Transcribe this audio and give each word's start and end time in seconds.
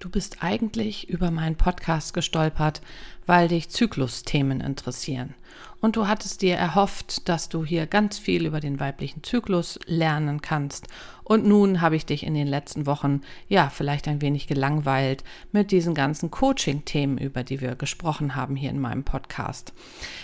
Du 0.00 0.08
bist 0.08 0.44
eigentlich 0.44 1.08
über 1.08 1.32
meinen 1.32 1.56
Podcast 1.56 2.14
gestolpert, 2.14 2.80
weil 3.26 3.48
dich 3.48 3.68
Zyklusthemen 3.68 4.60
interessieren. 4.60 5.34
Und 5.80 5.96
du 5.96 6.08
hattest 6.08 6.42
dir 6.42 6.56
erhofft, 6.56 7.28
dass 7.28 7.48
du 7.48 7.64
hier 7.64 7.86
ganz 7.86 8.18
viel 8.18 8.46
über 8.46 8.60
den 8.60 8.80
weiblichen 8.80 9.22
Zyklus 9.22 9.78
lernen 9.86 10.42
kannst. 10.42 10.88
Und 11.28 11.44
nun 11.44 11.82
habe 11.82 11.94
ich 11.94 12.06
dich 12.06 12.24
in 12.24 12.32
den 12.32 12.46
letzten 12.46 12.86
Wochen, 12.86 13.20
ja, 13.48 13.68
vielleicht 13.68 14.08
ein 14.08 14.22
wenig 14.22 14.46
gelangweilt 14.46 15.24
mit 15.52 15.72
diesen 15.72 15.94
ganzen 15.94 16.30
Coaching-Themen, 16.30 17.18
über 17.18 17.44
die 17.44 17.60
wir 17.60 17.74
gesprochen 17.74 18.34
haben 18.34 18.56
hier 18.56 18.70
in 18.70 18.80
meinem 18.80 19.04
Podcast. 19.04 19.74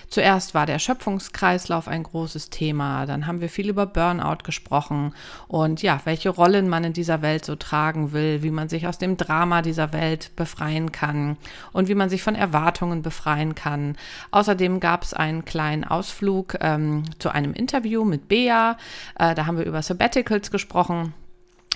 Zuerst 0.08 0.54
war 0.54 0.64
der 0.64 0.78
Schöpfungskreislauf 0.78 1.88
ein 1.88 2.04
großes 2.04 2.48
Thema, 2.48 3.04
dann 3.04 3.26
haben 3.26 3.42
wir 3.42 3.50
viel 3.50 3.68
über 3.68 3.84
Burnout 3.84 4.44
gesprochen 4.44 5.12
und 5.46 5.82
ja, 5.82 6.00
welche 6.04 6.30
Rollen 6.30 6.70
man 6.70 6.84
in 6.84 6.94
dieser 6.94 7.20
Welt 7.20 7.44
so 7.44 7.54
tragen 7.54 8.12
will, 8.12 8.42
wie 8.42 8.50
man 8.50 8.70
sich 8.70 8.86
aus 8.86 8.96
dem 8.96 9.18
Drama 9.18 9.60
dieser 9.60 9.92
Welt 9.92 10.30
befreien 10.36 10.90
kann 10.90 11.36
und 11.74 11.88
wie 11.88 11.94
man 11.94 12.08
sich 12.08 12.22
von 12.22 12.34
Erwartungen 12.34 13.02
befreien 13.02 13.54
kann. 13.54 13.96
Außerdem 14.30 14.80
gab 14.80 15.02
es 15.02 15.12
einen 15.12 15.43
kleinen 15.44 15.84
Ausflug 15.84 16.56
ähm, 16.60 17.04
zu 17.18 17.30
einem 17.30 17.52
Interview 17.52 18.04
mit 18.04 18.28
Bea. 18.28 18.76
Äh, 19.18 19.34
da 19.34 19.46
haben 19.46 19.58
wir 19.58 19.66
über 19.66 19.82
Sabbaticals 19.82 20.50
gesprochen. 20.50 21.14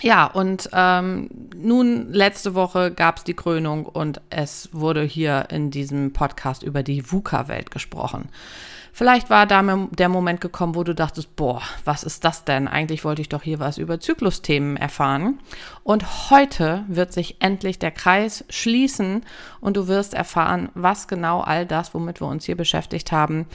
Ja, 0.00 0.26
und 0.26 0.70
ähm, 0.72 1.28
nun 1.56 2.12
letzte 2.12 2.54
Woche 2.54 2.92
gab 2.92 3.18
es 3.18 3.24
die 3.24 3.34
Krönung 3.34 3.84
und 3.84 4.20
es 4.30 4.68
wurde 4.72 5.02
hier 5.02 5.46
in 5.50 5.70
diesem 5.70 6.12
Podcast 6.12 6.62
über 6.62 6.82
die 6.84 7.10
VUCA-Welt 7.10 7.72
gesprochen. 7.72 8.28
Vielleicht 8.92 9.30
war 9.30 9.46
da 9.46 9.62
der 9.90 10.08
Moment 10.08 10.40
gekommen, 10.40 10.74
wo 10.74 10.84
du 10.84 10.94
dachtest, 10.94 11.36
boah, 11.36 11.62
was 11.84 12.02
ist 12.02 12.24
das 12.24 12.44
denn? 12.44 12.68
Eigentlich 12.68 13.04
wollte 13.04 13.22
ich 13.22 13.28
doch 13.28 13.42
hier 13.42 13.58
was 13.58 13.78
über 13.78 14.00
Zyklusthemen 14.00 14.76
erfahren. 14.76 15.38
Und 15.84 16.30
heute 16.30 16.84
wird 16.88 17.12
sich 17.12 17.36
endlich 17.40 17.78
der 17.78 17.90
Kreis 17.90 18.44
schließen 18.48 19.24
und 19.60 19.76
du 19.76 19.88
wirst 19.88 20.14
erfahren, 20.14 20.68
was 20.74 21.08
genau 21.08 21.40
all 21.40 21.66
das, 21.66 21.94
womit 21.94 22.20
wir 22.20 22.26
uns 22.26 22.44
hier 22.44 22.56
beschäftigt 22.56 23.12
haben, 23.12 23.46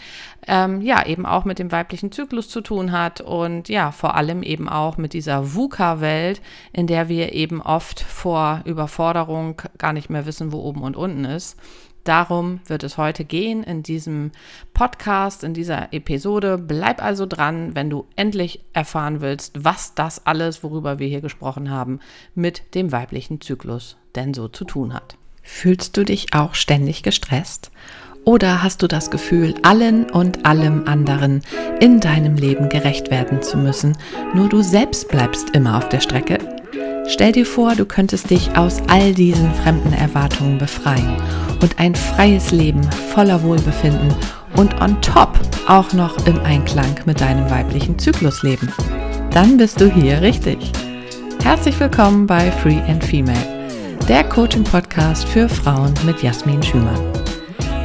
ähm, 0.48 0.82
ja, 0.82 1.06
eben 1.06 1.26
auch 1.26 1.46
mit 1.46 1.60
dem 1.60 1.72
weiblichen 1.72 2.12
Zyklus 2.12 2.50
zu 2.50 2.62
tun 2.62 2.92
hat 2.92 3.22
und 3.22 3.70
ja, 3.70 3.92
vor 3.92 4.16
allem 4.16 4.44
eben 4.44 4.68
auch 4.70 4.98
mit 4.98 5.14
dieser 5.14 5.54
VUCA-Welt, 5.54 6.42
in 6.72 6.88
der 6.88 7.10
wir 7.10 7.34
eben 7.34 7.62
oft 7.62 8.00
vor 8.00 8.62
Überforderung 8.66 9.62
gar 9.78 9.94
nicht 9.94 10.10
mehr 10.10 10.26
wissen, 10.26 10.52
wo 10.52 10.60
oben 10.60 10.82
und 10.82 10.96
unten 10.96 11.26
ist. 11.26 11.58
Darum 12.04 12.60
wird 12.66 12.84
es 12.84 12.98
heute 12.98 13.24
gehen 13.24 13.64
in 13.64 13.82
diesem 13.82 14.32
Podcast, 14.74 15.44
in 15.44 15.54
dieser 15.54 15.94
Episode. 15.94 16.58
Bleib 16.58 17.02
also 17.02 17.26
dran, 17.26 17.76
wenn 17.76 17.90
du 17.90 18.06
endlich 18.18 18.60
erfahren 18.74 19.22
willst, 19.22 19.64
was 19.64 19.96
das 19.96 20.26
alles, 20.26 20.64
worüber 20.64 21.00
wir 21.00 21.08
hier 21.08 21.22
gesprochen 21.22 21.70
haben, 21.70 22.00
mit 22.36 22.76
dem 22.76 22.92
weiblichen 22.92 23.40
Zyklus 23.40 23.96
denn 24.16 24.34
so 24.34 24.50
zu 24.50 24.66
tun 24.66 24.94
hat. 24.94 25.16
Fühlst 25.42 25.96
du 25.96 26.04
dich 26.04 26.34
auch 26.34 26.56
ständig 26.56 27.04
gestresst? 27.04 27.72
Oder 28.26 28.64
hast 28.64 28.82
du 28.82 28.88
das 28.88 29.12
Gefühl, 29.12 29.56
allen 29.64 30.10
und 30.10 30.46
allem 30.46 30.88
anderen 30.88 31.42
in 31.82 32.00
deinem 32.00 32.36
Leben 32.36 32.70
gerecht 32.70 33.12
werden 33.12 33.42
zu 33.42 33.58
müssen, 33.58 33.98
nur 34.34 34.48
du 34.48 34.62
selbst 34.62 35.10
bleibst 35.10 35.50
immer 35.50 35.78
auf 35.78 35.90
der 35.90 36.00
Strecke? 36.00 36.63
Stell 37.08 37.32
dir 37.32 37.46
vor, 37.46 37.76
du 37.76 37.86
könntest 37.86 38.30
dich 38.30 38.58
aus 38.58 38.82
all 38.88 39.14
diesen 39.14 39.54
fremden 39.54 39.94
Erwartungen 39.94 40.58
befreien 40.58 41.18
und 41.62 41.78
ein 41.78 41.94
freies 41.94 42.52
Leben 42.52 42.82
voller 43.14 43.44
Wohlbefinden 43.44 44.14
und 44.56 44.82
on 44.82 45.00
top 45.02 45.40
auch 45.68 45.94
noch 45.94 46.26
im 46.26 46.40
Einklang 46.42 46.96
mit 47.06 47.22
deinem 47.22 47.50
weiblichen 47.52 48.00
Zyklus 48.00 48.42
leben. 48.42 48.72
Dann 49.32 49.58
bist 49.58 49.82
du 49.82 49.92
hier 49.92 50.22
richtig. 50.22 50.72
Herzlich 51.44 51.80
willkommen 51.80 52.26
bei 52.26 52.52
Free 52.52 52.82
and 52.88 53.04
Female, 53.04 53.68
der 54.08 54.24
Coaching-Podcast 54.24 55.28
für 55.28 55.48
Frauen 55.48 55.94
mit 56.06 56.24
Jasmin 56.24 56.64
Schümann. 56.64 57.02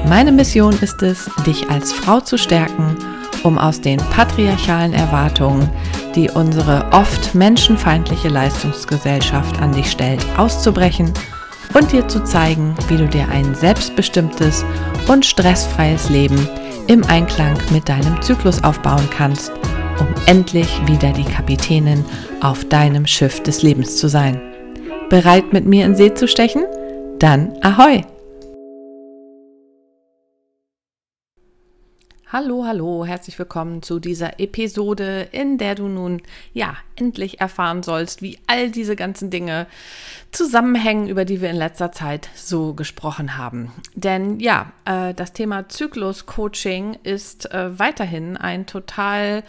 Meine 0.08 0.32
Mission 0.32 0.74
ist 0.80 1.02
es, 1.02 1.28
dich 1.46 1.68
als 1.68 1.92
Frau 1.92 2.20
zu 2.20 2.38
stärken, 2.38 2.96
um 3.44 3.58
aus 3.58 3.80
den 3.80 3.98
patriarchalen 3.98 4.92
Erwartungen, 4.92 5.68
die 6.14 6.30
unsere 6.30 6.86
oft 6.92 7.34
menschenfeindliche 7.34 8.28
Leistungsgesellschaft 8.28 9.60
an 9.60 9.72
dich 9.72 9.90
stellt, 9.90 10.24
auszubrechen 10.36 11.12
und 11.74 11.92
dir 11.92 12.06
zu 12.08 12.24
zeigen, 12.24 12.74
wie 12.88 12.96
du 12.96 13.06
dir 13.06 13.28
ein 13.28 13.54
selbstbestimmtes 13.54 14.64
und 15.08 15.24
stressfreies 15.24 16.08
Leben 16.08 16.48
im 16.86 17.04
Einklang 17.04 17.56
mit 17.70 17.88
deinem 17.88 18.20
Zyklus 18.22 18.64
aufbauen 18.64 19.08
kannst, 19.10 19.52
um 20.00 20.08
endlich 20.26 20.80
wieder 20.86 21.12
die 21.12 21.24
Kapitänin 21.24 22.04
auf 22.40 22.64
deinem 22.64 23.06
Schiff 23.06 23.42
des 23.42 23.62
Lebens 23.62 23.96
zu 23.96 24.08
sein. 24.08 24.40
Bereit 25.10 25.52
mit 25.52 25.66
mir 25.66 25.86
in 25.86 25.94
See 25.94 26.12
zu 26.14 26.26
stechen? 26.28 26.64
Dann 27.18 27.52
ahoi! 27.62 28.02
Hallo, 32.30 32.66
hallo, 32.66 33.06
herzlich 33.06 33.38
willkommen 33.38 33.80
zu 33.80 34.00
dieser 34.00 34.38
Episode, 34.38 35.28
in 35.32 35.56
der 35.56 35.74
du 35.74 35.88
nun 35.88 36.20
ja 36.52 36.76
endlich 36.94 37.40
erfahren 37.40 37.82
sollst, 37.82 38.20
wie 38.20 38.38
all 38.46 38.70
diese 38.70 38.96
ganzen 38.96 39.30
Dinge 39.30 39.66
zusammenhängen, 40.30 41.08
über 41.08 41.24
die 41.24 41.40
wir 41.40 41.48
in 41.48 41.56
letzter 41.56 41.90
Zeit 41.90 42.28
so 42.34 42.74
gesprochen 42.74 43.38
haben. 43.38 43.72
Denn 43.94 44.40
ja, 44.40 44.72
äh, 44.84 45.14
das 45.14 45.32
Thema 45.32 45.68
Zyklus-Coaching 45.68 46.98
ist 47.02 47.50
äh, 47.52 47.78
weiterhin 47.78 48.36
ein 48.36 48.66
total, 48.66 49.42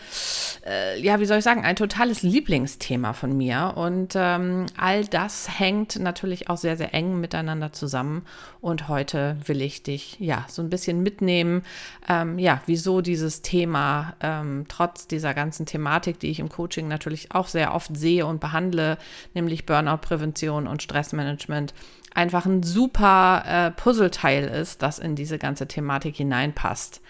äh, 0.66 1.00
ja, 1.02 1.20
wie 1.20 1.26
soll 1.26 1.40
ich 1.40 1.44
sagen, 1.44 1.66
ein 1.66 1.76
totales 1.76 2.24
Lieblingsthema 2.24 3.14
von 3.14 3.36
mir. 3.36 3.74
Und 3.76 4.14
ähm, 4.16 4.68
all 4.78 5.06
das 5.06 5.60
hängt 5.60 6.00
natürlich 6.00 6.50
auch 6.50 6.58
sehr, 6.58 6.78
sehr 6.78 6.94
eng 6.94 7.20
miteinander 7.20 7.74
zusammen. 7.74 8.26
Und 8.62 8.88
heute 8.88 9.38
will 9.46 9.62
ich 9.62 9.84
dich 9.84 10.18
ja 10.20 10.46
so 10.48 10.62
ein 10.62 10.70
bisschen 10.70 11.04
mitnehmen, 11.04 11.64
ähm, 12.08 12.40
ja, 12.40 12.62
wieso 12.66 13.02
dieses 13.02 13.42
Thema 13.42 14.16
ähm, 14.22 14.66
trotz 14.70 15.08
dieser 15.08 15.34
ganzen 15.34 15.66
Thematik, 15.66 16.20
die 16.20 16.30
ich 16.30 16.40
im 16.40 16.50
Coaching 16.50 16.88
natürlich 16.88 17.34
auch 17.34 17.48
sehr 17.48 17.74
oft 17.74 17.96
sehe 17.96 18.26
und 18.26 18.40
behandle, 18.40 18.98
nämlich 19.34 19.66
Burnout-Prävention 19.66 20.69
und 20.70 20.82
Stressmanagement, 20.82 21.74
einfach 22.14 22.46
ein 22.46 22.64
super 22.64 23.44
äh, 23.46 23.72
Puzzleteil 23.72 24.46
ist, 24.46 24.82
das 24.82 25.00
in 25.00 25.16
diese 25.16 25.38
ganze 25.38 25.68
Thematik 25.68 26.16
hineinpasst. 26.16 27.02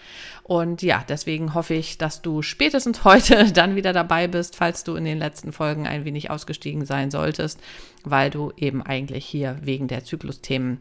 Und 0.42 0.82
ja, 0.82 1.04
deswegen 1.08 1.54
hoffe 1.54 1.74
ich, 1.74 1.96
dass 1.98 2.22
du 2.22 2.42
spätestens 2.42 3.04
heute 3.04 3.52
dann 3.52 3.76
wieder 3.76 3.92
dabei 3.92 4.26
bist, 4.28 4.56
falls 4.56 4.84
du 4.84 4.96
in 4.96 5.04
den 5.04 5.18
letzten 5.18 5.52
Folgen 5.52 5.86
ein 5.86 6.04
wenig 6.04 6.30
ausgestiegen 6.30 6.84
sein 6.84 7.10
solltest, 7.10 7.60
weil 8.04 8.30
du 8.30 8.52
eben 8.56 8.82
eigentlich 8.82 9.24
hier 9.24 9.58
wegen 9.62 9.88
der 9.88 10.04
Zyklusthemen 10.04 10.78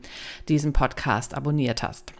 diesen 0.47 0.73
Podcast 0.73 1.35
abonniert 1.35 1.83
hast. 1.83 2.13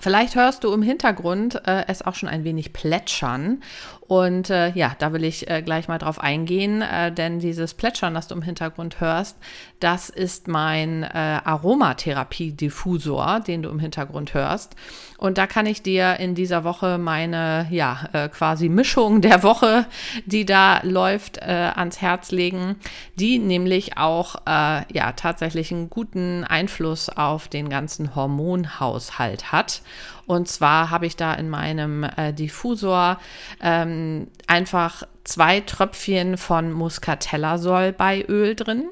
Vielleicht 0.00 0.34
hörst 0.34 0.64
du 0.64 0.72
im 0.72 0.82
Hintergrund 0.82 1.66
äh, 1.66 1.84
es 1.88 2.02
auch 2.02 2.14
schon 2.14 2.28
ein 2.28 2.44
wenig 2.44 2.72
plätschern. 2.72 3.62
Und 4.08 4.48
äh, 4.48 4.70
ja, 4.70 4.96
da 4.98 5.12
will 5.12 5.22
ich 5.22 5.50
äh, 5.50 5.60
gleich 5.60 5.86
mal 5.86 5.98
drauf 5.98 6.18
eingehen, 6.18 6.80
äh, 6.80 7.12
denn 7.12 7.40
dieses 7.40 7.74
Plätschern, 7.74 8.14
das 8.14 8.26
du 8.26 8.34
im 8.34 8.40
Hintergrund 8.40 9.00
hörst, 9.00 9.36
das 9.80 10.08
ist 10.08 10.48
mein 10.48 11.02
äh, 11.02 11.40
Aromatherapie-Diffusor, 11.44 13.40
den 13.40 13.62
du 13.62 13.68
im 13.68 13.78
Hintergrund 13.78 14.32
hörst. 14.32 14.76
Und 15.18 15.36
da 15.36 15.46
kann 15.46 15.66
ich 15.66 15.82
dir 15.82 16.18
in 16.20 16.34
dieser 16.34 16.64
Woche 16.64 16.96
meine, 16.96 17.66
ja, 17.70 18.08
äh, 18.14 18.30
quasi 18.30 18.70
Mischung 18.70 19.20
der 19.20 19.42
Woche, 19.42 19.84
die 20.24 20.46
da 20.46 20.80
läuft, 20.84 21.36
äh, 21.36 21.72
ans 21.74 22.00
Herz 22.00 22.30
legen, 22.30 22.76
die 23.16 23.38
nämlich 23.38 23.98
auch, 23.98 24.36
äh, 24.46 24.90
ja, 24.90 25.12
tatsächlich 25.16 25.70
einen 25.70 25.90
guten 25.90 26.44
Einfluss 26.44 27.10
auf 27.10 27.48
den 27.48 27.68
ganzen 27.68 28.14
Hormonhaushalt 28.14 29.52
hat. 29.52 29.82
Und 30.28 30.46
zwar 30.46 30.90
habe 30.90 31.06
ich 31.06 31.16
da 31.16 31.32
in 31.32 31.48
meinem 31.48 32.04
äh, 32.04 32.34
Diffusor 32.34 33.18
ähm, 33.62 34.28
einfach 34.46 35.04
zwei 35.24 35.60
Tröpfchen 35.60 36.36
von 36.36 36.70
Muscatella-Salbeiöl 36.70 38.54
drin, 38.54 38.90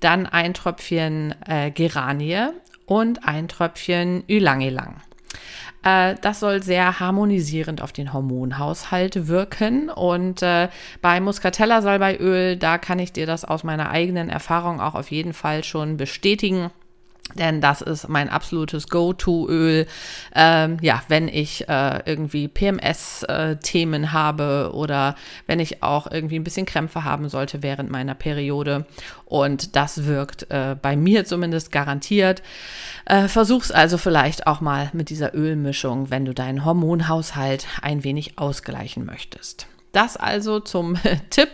dann 0.00 0.26
ein 0.26 0.52
Tröpfchen 0.52 1.34
äh, 1.46 1.70
Geranie 1.70 2.50
und 2.84 3.26
ein 3.26 3.48
Tröpfchen 3.48 4.24
Ylang-Ylang. 4.28 5.00
Äh, 5.84 6.16
das 6.20 6.40
soll 6.40 6.62
sehr 6.62 7.00
harmonisierend 7.00 7.80
auf 7.80 7.92
den 7.92 8.12
Hormonhaushalt 8.12 9.26
wirken. 9.26 9.88
Und 9.88 10.42
äh, 10.42 10.68
bei 11.00 11.18
Muscatella 11.18 11.80
Salbeiöl, 11.80 12.58
da 12.58 12.76
kann 12.76 12.98
ich 12.98 13.10
dir 13.10 13.24
das 13.24 13.46
aus 13.46 13.64
meiner 13.64 13.88
eigenen 13.88 14.28
Erfahrung 14.28 14.82
auch 14.82 14.94
auf 14.94 15.10
jeden 15.10 15.32
Fall 15.32 15.64
schon 15.64 15.96
bestätigen. 15.96 16.70
Denn 17.32 17.60
das 17.60 17.80
ist 17.80 18.08
mein 18.08 18.28
absolutes 18.28 18.88
Go-To-Öl. 18.88 19.86
Ähm, 20.34 20.76
ja, 20.82 21.02
wenn 21.08 21.26
ich 21.26 21.68
äh, 21.68 22.00
irgendwie 22.04 22.48
PMS-Themen 22.48 24.04
äh, 24.04 24.08
habe 24.08 24.70
oder 24.74 25.16
wenn 25.46 25.58
ich 25.58 25.82
auch 25.82 26.10
irgendwie 26.10 26.38
ein 26.38 26.44
bisschen 26.44 26.66
Krämpfe 26.66 27.02
haben 27.02 27.28
sollte 27.28 27.62
während 27.62 27.90
meiner 27.90 28.14
Periode. 28.14 28.84
Und 29.24 29.74
das 29.74 30.04
wirkt 30.04 30.50
äh, 30.50 30.76
bei 30.80 30.96
mir 30.96 31.24
zumindest 31.24 31.72
garantiert. 31.72 32.42
Äh, 33.06 33.26
versuch's 33.26 33.72
also 33.72 33.96
vielleicht 33.98 34.46
auch 34.46 34.60
mal 34.60 34.90
mit 34.92 35.08
dieser 35.08 35.34
Ölmischung, 35.34 36.10
wenn 36.10 36.26
du 36.26 36.34
deinen 36.34 36.64
Hormonhaushalt 36.64 37.66
ein 37.80 38.04
wenig 38.04 38.38
ausgleichen 38.38 39.06
möchtest. 39.06 39.66
Das 39.94 40.16
also 40.16 40.60
zum 40.60 40.96
Tipp 41.30 41.50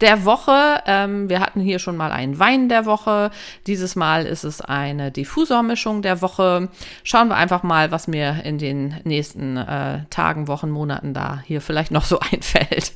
der 0.00 0.24
Woche. 0.24 0.82
Ähm, 0.86 1.28
wir 1.28 1.40
hatten 1.40 1.60
hier 1.60 1.78
schon 1.78 1.96
mal 1.96 2.12
einen 2.12 2.38
Wein 2.38 2.68
der 2.68 2.86
Woche. 2.86 3.30
Dieses 3.66 3.96
Mal 3.96 4.26
ist 4.26 4.44
es 4.44 4.60
eine 4.60 5.10
Diffusormischung 5.10 6.02
der 6.02 6.22
Woche. 6.22 6.68
Schauen 7.02 7.28
wir 7.28 7.36
einfach 7.36 7.62
mal, 7.62 7.90
was 7.90 8.08
mir 8.08 8.42
in 8.44 8.58
den 8.58 8.94
nächsten 9.04 9.56
äh, 9.56 10.04
Tagen, 10.10 10.48
Wochen, 10.48 10.70
Monaten 10.70 11.14
da 11.14 11.42
hier 11.44 11.60
vielleicht 11.60 11.90
noch 11.90 12.04
so 12.04 12.20
einfällt. 12.32 12.92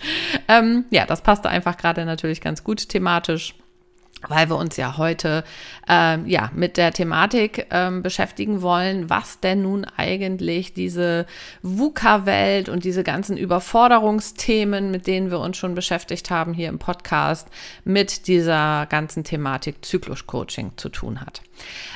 Ähm, 0.48 0.84
ja, 0.90 1.06
das 1.06 1.22
passte 1.22 1.48
einfach 1.48 1.76
gerade 1.76 2.04
natürlich 2.04 2.40
ganz 2.40 2.64
gut 2.64 2.88
thematisch 2.88 3.54
weil 4.28 4.48
wir 4.48 4.56
uns 4.56 4.76
ja 4.76 4.96
heute 4.96 5.44
ähm, 5.88 6.26
ja 6.26 6.50
mit 6.54 6.76
der 6.76 6.92
Thematik 6.92 7.66
ähm, 7.70 8.02
beschäftigen 8.02 8.62
wollen, 8.62 9.10
was 9.10 9.40
denn 9.40 9.62
nun 9.62 9.84
eigentlich 9.96 10.74
diese 10.74 11.26
VUCA-Welt 11.62 12.68
und 12.68 12.84
diese 12.84 13.02
ganzen 13.02 13.36
Überforderungsthemen, 13.36 14.90
mit 14.90 15.06
denen 15.06 15.30
wir 15.30 15.40
uns 15.40 15.56
schon 15.56 15.74
beschäftigt 15.74 16.30
haben 16.30 16.54
hier 16.54 16.68
im 16.68 16.78
Podcast, 16.78 17.48
mit 17.84 18.26
dieser 18.26 18.86
ganzen 18.86 19.24
Thematik 19.24 19.84
Zyklus-Coaching 19.84 20.72
zu 20.76 20.88
tun 20.88 21.20
hat. 21.20 21.42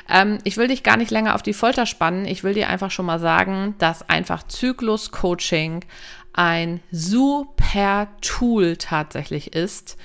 Ähm, 0.09 0.39
ich 0.45 0.57
will 0.57 0.69
dich 0.69 0.83
gar 0.83 0.97
nicht 0.97 1.11
länger 1.11 1.35
auf 1.35 1.43
die 1.43 1.53
Folter 1.53 1.87
spannen. 1.87 2.25
Ich 2.25 2.45
will 2.45 2.55
dir 2.55 2.69
einfach 2.69 2.91
schon 2.91 3.07
mal 3.07 3.19
sagen, 3.19 3.75
dass 3.79 4.09
einfach 4.09 4.43
Zyklus-Coaching 4.45 5.85
ein 6.33 6.81
super 6.91 8.09
Tool 8.21 8.77
tatsächlich 8.77 9.55
ist, 9.55 9.97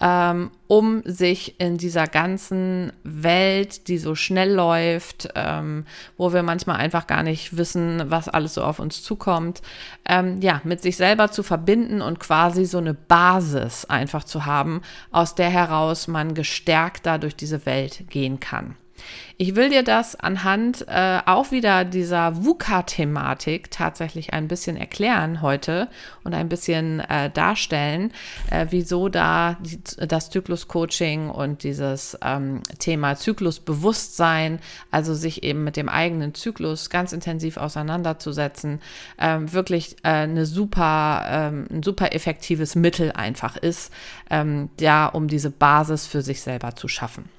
ähm, 0.00 0.50
um 0.66 1.02
sich 1.04 1.60
in 1.60 1.78
dieser 1.78 2.06
ganzen 2.06 2.92
Welt, 3.02 3.88
die 3.88 3.98
so 3.98 4.14
schnell 4.14 4.52
läuft, 4.52 5.28
ähm, 5.34 5.84
wo 6.16 6.32
wir 6.32 6.42
manchmal 6.42 6.76
einfach 6.76 7.06
gar 7.06 7.22
nicht 7.22 7.56
wissen, 7.56 8.02
was 8.10 8.28
alles 8.28 8.54
so 8.54 8.62
auf 8.62 8.78
uns 8.78 9.02
zukommt, 9.02 9.62
ähm, 10.08 10.40
ja, 10.40 10.60
mit 10.64 10.82
sich 10.82 10.96
selber 10.96 11.30
zu 11.30 11.42
verbinden 11.42 12.02
und 12.02 12.20
quasi 12.20 12.64
so 12.64 12.78
eine 12.78 12.94
Basis 12.94 13.84
einfach 13.84 14.24
zu 14.24 14.44
haben, 14.44 14.82
aus 15.12 15.34
der 15.34 15.50
heraus 15.50 16.08
man 16.08 16.34
gestärkter 16.34 17.18
durch 17.18 17.36
diese 17.36 17.64
Welt 17.64 18.04
gehen 18.10 18.40
kann. 18.40 18.76
Ich 19.38 19.54
will 19.54 19.68
dir 19.68 19.82
das 19.82 20.16
anhand 20.16 20.86
äh, 20.88 21.18
auch 21.26 21.50
wieder 21.50 21.84
dieser 21.84 22.44
VUCA-Thematik 22.44 23.70
tatsächlich 23.70 24.32
ein 24.32 24.48
bisschen 24.48 24.78
erklären 24.78 25.42
heute 25.42 25.88
und 26.24 26.32
ein 26.32 26.48
bisschen 26.48 27.00
äh, 27.00 27.30
darstellen, 27.30 28.12
äh, 28.50 28.66
wieso 28.70 29.10
da 29.10 29.58
die, 29.60 29.78
das 30.06 30.30
Zyklus-Coaching 30.30 31.28
und 31.28 31.64
dieses 31.64 32.16
ähm, 32.22 32.62
Thema 32.78 33.16
Zyklusbewusstsein, 33.16 34.58
also 34.90 35.12
sich 35.12 35.42
eben 35.42 35.64
mit 35.64 35.76
dem 35.76 35.90
eigenen 35.90 36.34
Zyklus 36.34 36.88
ganz 36.88 37.12
intensiv 37.12 37.58
auseinanderzusetzen, 37.58 38.80
ähm, 39.18 39.52
wirklich 39.52 39.96
äh, 40.02 40.08
eine 40.08 40.46
super, 40.46 41.26
ähm, 41.28 41.66
ein 41.70 41.82
super 41.82 42.14
effektives 42.14 42.74
Mittel 42.74 43.12
einfach 43.12 43.58
ist, 43.58 43.92
ähm, 44.30 44.70
ja, 44.80 45.06
um 45.06 45.28
diese 45.28 45.50
Basis 45.50 46.06
für 46.06 46.22
sich 46.22 46.40
selber 46.40 46.74
zu 46.74 46.88
schaffen. 46.88 47.35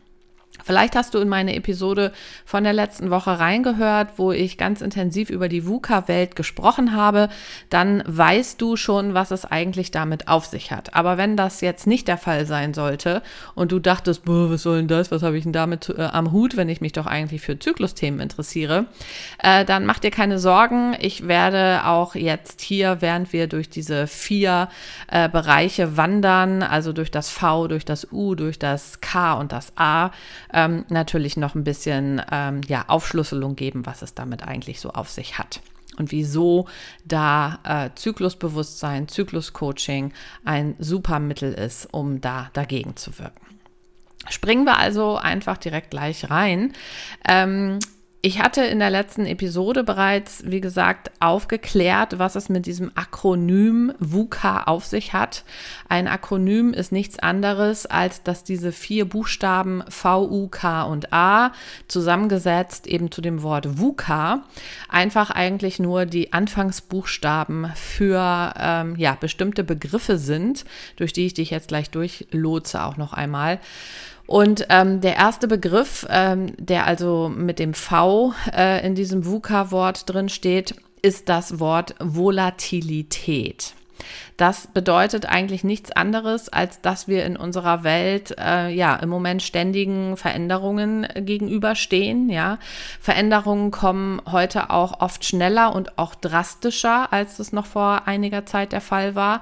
Vielleicht 0.67 0.97
hast 0.97 1.13
du 1.13 1.19
in 1.19 1.29
meine 1.29 1.55
Episode 1.55 2.11
von 2.43 2.65
der 2.65 2.73
letzten 2.73 3.09
Woche 3.09 3.39
reingehört, 3.39 4.09
wo 4.17 4.33
ich 4.33 4.57
ganz 4.57 4.81
intensiv 4.81 5.29
über 5.29 5.47
die 5.47 5.65
VUCA-Welt 5.65 6.35
gesprochen 6.35 6.93
habe. 6.93 7.29
Dann 7.69 8.03
weißt 8.05 8.59
du 8.59 8.75
schon, 8.75 9.13
was 9.13 9.31
es 9.31 9.45
eigentlich 9.45 9.91
damit 9.91 10.27
auf 10.27 10.45
sich 10.45 10.73
hat. 10.73 10.93
Aber 10.93 11.17
wenn 11.17 11.37
das 11.37 11.61
jetzt 11.61 11.87
nicht 11.87 12.09
der 12.09 12.17
Fall 12.17 12.45
sein 12.45 12.73
sollte 12.73 13.21
und 13.55 13.71
du 13.71 13.79
dachtest, 13.79 14.23
was 14.25 14.61
soll 14.61 14.79
denn 14.79 14.89
das? 14.89 15.09
Was 15.09 15.23
habe 15.23 15.37
ich 15.37 15.43
denn 15.45 15.53
damit 15.53 15.87
äh, 15.87 16.01
am 16.01 16.33
Hut, 16.33 16.57
wenn 16.57 16.67
ich 16.67 16.81
mich 16.81 16.91
doch 16.91 17.05
eigentlich 17.05 17.43
für 17.43 17.57
Zyklusthemen 17.57 18.19
interessiere? 18.19 18.87
Äh, 19.41 19.63
dann 19.63 19.85
mach 19.85 19.99
dir 19.99 20.11
keine 20.11 20.37
Sorgen. 20.37 20.97
Ich 20.99 21.29
werde 21.29 21.85
auch 21.85 22.13
jetzt 22.13 22.59
hier, 22.59 22.97
während 22.99 23.31
wir 23.31 23.47
durch 23.47 23.69
diese 23.69 24.05
vier 24.05 24.67
äh, 25.07 25.29
Bereiche 25.29 25.95
wandern, 25.95 26.61
also 26.61 26.91
durch 26.91 27.09
das 27.09 27.29
V, 27.29 27.69
durch 27.69 27.85
das 27.85 28.11
U, 28.11 28.35
durch 28.35 28.59
das 28.59 28.99
K 28.99 29.35
und 29.35 29.53
das 29.53 29.71
A, 29.77 30.11
ähm, 30.57 30.85
natürlich 30.89 31.37
noch 31.37 31.53
ein 31.53 31.63
bisschen 31.63 32.19
ähm, 32.31 32.61
ja, 32.67 32.85
Aufschlüsselung 32.87 33.55
geben, 33.55 33.85
was 33.85 34.01
es 34.01 34.15
damit 34.15 34.41
eigentlich 34.41 34.79
so 34.79 34.89
auf 34.89 35.07
sich 35.09 35.37
hat 35.37 35.61
und 35.97 36.11
wieso 36.11 36.67
da 37.05 37.59
äh, 37.63 37.89
Zyklusbewusstsein, 37.93 39.07
Zykluscoaching 39.07 40.13
ein 40.43 40.75
super 40.79 41.19
Mittel 41.19 41.53
ist, 41.53 41.87
um 41.93 42.21
da 42.21 42.49
dagegen 42.53 42.95
zu 42.95 43.19
wirken. 43.19 43.45
Springen 44.29 44.65
wir 44.65 44.77
also 44.77 45.15
einfach 45.17 45.57
direkt 45.57 45.91
gleich 45.91 46.29
rein. 46.29 46.73
Ähm, 47.27 47.77
ich 48.21 48.41
hatte 48.41 48.63
in 48.63 48.79
der 48.79 48.89
letzten 48.89 49.25
Episode 49.25 49.83
bereits, 49.83 50.43
wie 50.45 50.59
gesagt, 50.59 51.11
aufgeklärt, 51.19 52.17
was 52.17 52.35
es 52.35 52.49
mit 52.49 52.65
diesem 52.65 52.91
Akronym 52.95 53.93
VUCA 53.99 54.63
auf 54.63 54.85
sich 54.85 55.13
hat. 55.13 55.43
Ein 55.87 56.07
Akronym 56.07 56.73
ist 56.73 56.91
nichts 56.91 57.19
anderes, 57.19 57.85
als 57.85 58.23
dass 58.23 58.43
diese 58.43 58.71
vier 58.71 59.07
Buchstaben 59.07 59.83
V, 59.87 60.27
U, 60.29 60.47
K 60.47 60.83
und 60.83 61.13
A 61.13 61.51
zusammengesetzt 61.87 62.87
eben 62.87 63.11
zu 63.11 63.21
dem 63.21 63.43
Wort 63.43 63.79
VUCA 63.79 64.43
einfach 64.89 65.29
eigentlich 65.29 65.77
nur 65.77 66.05
die 66.07 66.33
Anfangsbuchstaben 66.33 67.71
für 67.75 68.53
ähm, 68.59 68.95
ja, 68.97 69.15
bestimmte 69.19 69.63
Begriffe 69.63 70.17
sind, 70.17 70.65
durch 70.95 71.13
die 71.13 71.27
ich 71.27 71.35
dich 71.35 71.51
jetzt 71.51 71.67
gleich 71.67 71.91
durchlotse 71.91 72.83
auch 72.83 72.97
noch 72.97 73.13
einmal. 73.13 73.59
Und 74.27 74.67
ähm, 74.69 74.99
der 74.99 75.15
erste 75.15 75.47
Begriff, 75.47 76.05
ähm, 76.09 76.53
der 76.57 76.85
also 76.85 77.31
mit 77.33 77.59
dem 77.59 77.73
V 77.73 78.33
äh, 78.53 78.85
in 78.85 78.93
diesem 78.93 79.25
VUCA-Wort 79.25 80.09
drin 80.09 80.27
steht, 80.27 80.75
ist 81.01 81.29
das 81.29 81.59
Wort 81.59 81.95
Volatilität. 81.99 83.73
Das 84.35 84.67
bedeutet 84.67 85.25
eigentlich 85.25 85.63
nichts 85.63 85.91
anderes, 85.91 86.49
als 86.49 86.81
dass 86.81 87.07
wir 87.07 87.25
in 87.25 87.37
unserer 87.37 87.83
Welt 87.83 88.35
äh, 88.37 88.69
ja 88.69 88.95
im 88.97 89.09
Moment 89.09 89.41
ständigen 89.41 90.17
Veränderungen 90.17 91.07
gegenüberstehen. 91.15 92.29
Ja, 92.29 92.59
Veränderungen 92.99 93.71
kommen 93.71 94.21
heute 94.29 94.69
auch 94.69 94.99
oft 94.99 95.25
schneller 95.25 95.73
und 95.73 95.97
auch 95.97 96.13
drastischer, 96.13 97.11
als 97.11 97.39
es 97.39 97.51
noch 97.53 97.65
vor 97.65 98.07
einiger 98.07 98.45
Zeit 98.45 98.73
der 98.73 98.81
Fall 98.81 99.15
war 99.15 99.41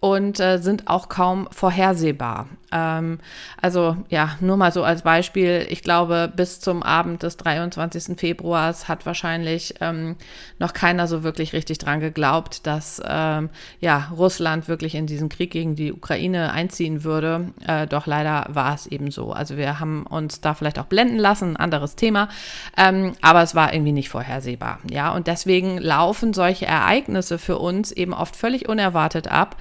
und 0.00 0.38
äh, 0.38 0.58
sind 0.58 0.88
auch 0.88 1.08
kaum 1.08 1.48
vorhersehbar. 1.50 2.48
Ähm, 2.72 3.18
also 3.60 3.96
ja, 4.08 4.36
nur 4.40 4.56
mal 4.56 4.72
so 4.72 4.82
als 4.84 5.02
Beispiel, 5.02 5.66
ich 5.70 5.82
glaube, 5.82 6.32
bis 6.34 6.60
zum 6.60 6.82
Abend 6.82 7.22
des 7.22 7.36
23. 7.36 8.18
Februars 8.18 8.88
hat 8.88 9.06
wahrscheinlich 9.06 9.74
ähm, 9.80 10.16
noch 10.58 10.72
keiner 10.72 11.06
so 11.06 11.22
wirklich 11.22 11.52
richtig 11.52 11.78
dran 11.78 12.00
geglaubt, 12.00 12.66
dass 12.66 13.00
ähm, 13.06 13.50
ja, 13.80 14.10
Russland 14.16 14.68
wirklich 14.68 14.94
in 14.94 15.06
diesen 15.06 15.28
Krieg 15.28 15.50
gegen 15.50 15.76
die 15.76 15.92
Ukraine 15.92 16.52
einziehen 16.52 17.04
würde. 17.04 17.52
Äh, 17.66 17.86
doch 17.86 18.06
leider 18.06 18.46
war 18.48 18.74
es 18.74 18.86
eben 18.86 19.10
so. 19.10 19.32
Also 19.32 19.56
wir 19.56 19.80
haben 19.80 20.06
uns 20.06 20.40
da 20.40 20.54
vielleicht 20.54 20.78
auch 20.78 20.86
blenden 20.86 21.18
lassen, 21.18 21.52
ein 21.52 21.56
anderes 21.56 21.96
Thema, 21.96 22.28
ähm, 22.76 23.12
aber 23.20 23.42
es 23.42 23.54
war 23.54 23.72
irgendwie 23.72 23.92
nicht 23.92 24.08
vorhersehbar. 24.08 24.78
Ja, 24.90 25.12
und 25.12 25.26
deswegen 25.26 25.78
laufen 25.78 26.32
solche 26.32 26.66
Ereignisse 26.66 27.38
für 27.38 27.58
uns 27.58 27.92
eben 27.92 28.12
oft 28.12 28.36
völlig 28.36 28.68
unerwartet 28.68 29.28
ab. 29.28 29.56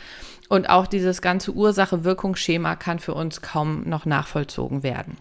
Und 0.49 0.69
auch 0.69 0.87
dieses 0.87 1.21
ganze 1.21 1.51
Ursache-Wirkungsschema 1.51 2.75
kann 2.75 2.99
für 2.99 3.13
uns 3.13 3.41
kaum 3.41 3.83
noch 3.87 4.05
nachvollzogen 4.05 4.83
werden. 4.83 5.17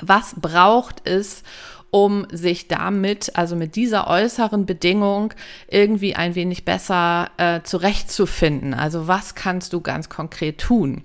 Was 0.00 0.34
braucht 0.40 1.06
es, 1.08 1.42
um 1.90 2.26
sich 2.30 2.68
damit, 2.68 3.36
also 3.36 3.56
mit 3.56 3.76
dieser 3.76 4.06
äußeren 4.06 4.64
Bedingung, 4.64 5.34
irgendwie 5.68 6.14
ein 6.14 6.34
wenig 6.34 6.64
besser 6.64 7.30
äh, 7.36 7.62
zurechtzufinden. 7.62 8.74
Also 8.74 9.08
was 9.08 9.34
kannst 9.34 9.72
du 9.72 9.80
ganz 9.80 10.08
konkret 10.08 10.58
tun? 10.58 11.02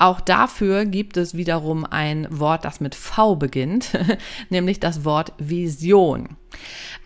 Auch 0.00 0.22
dafür 0.22 0.86
gibt 0.86 1.18
es 1.18 1.36
wiederum 1.36 1.84
ein 1.84 2.26
Wort, 2.30 2.64
das 2.64 2.80
mit 2.80 2.94
V 2.94 3.36
beginnt, 3.36 3.90
nämlich 4.48 4.80
das 4.80 5.04
Wort 5.04 5.34
Vision. 5.36 6.38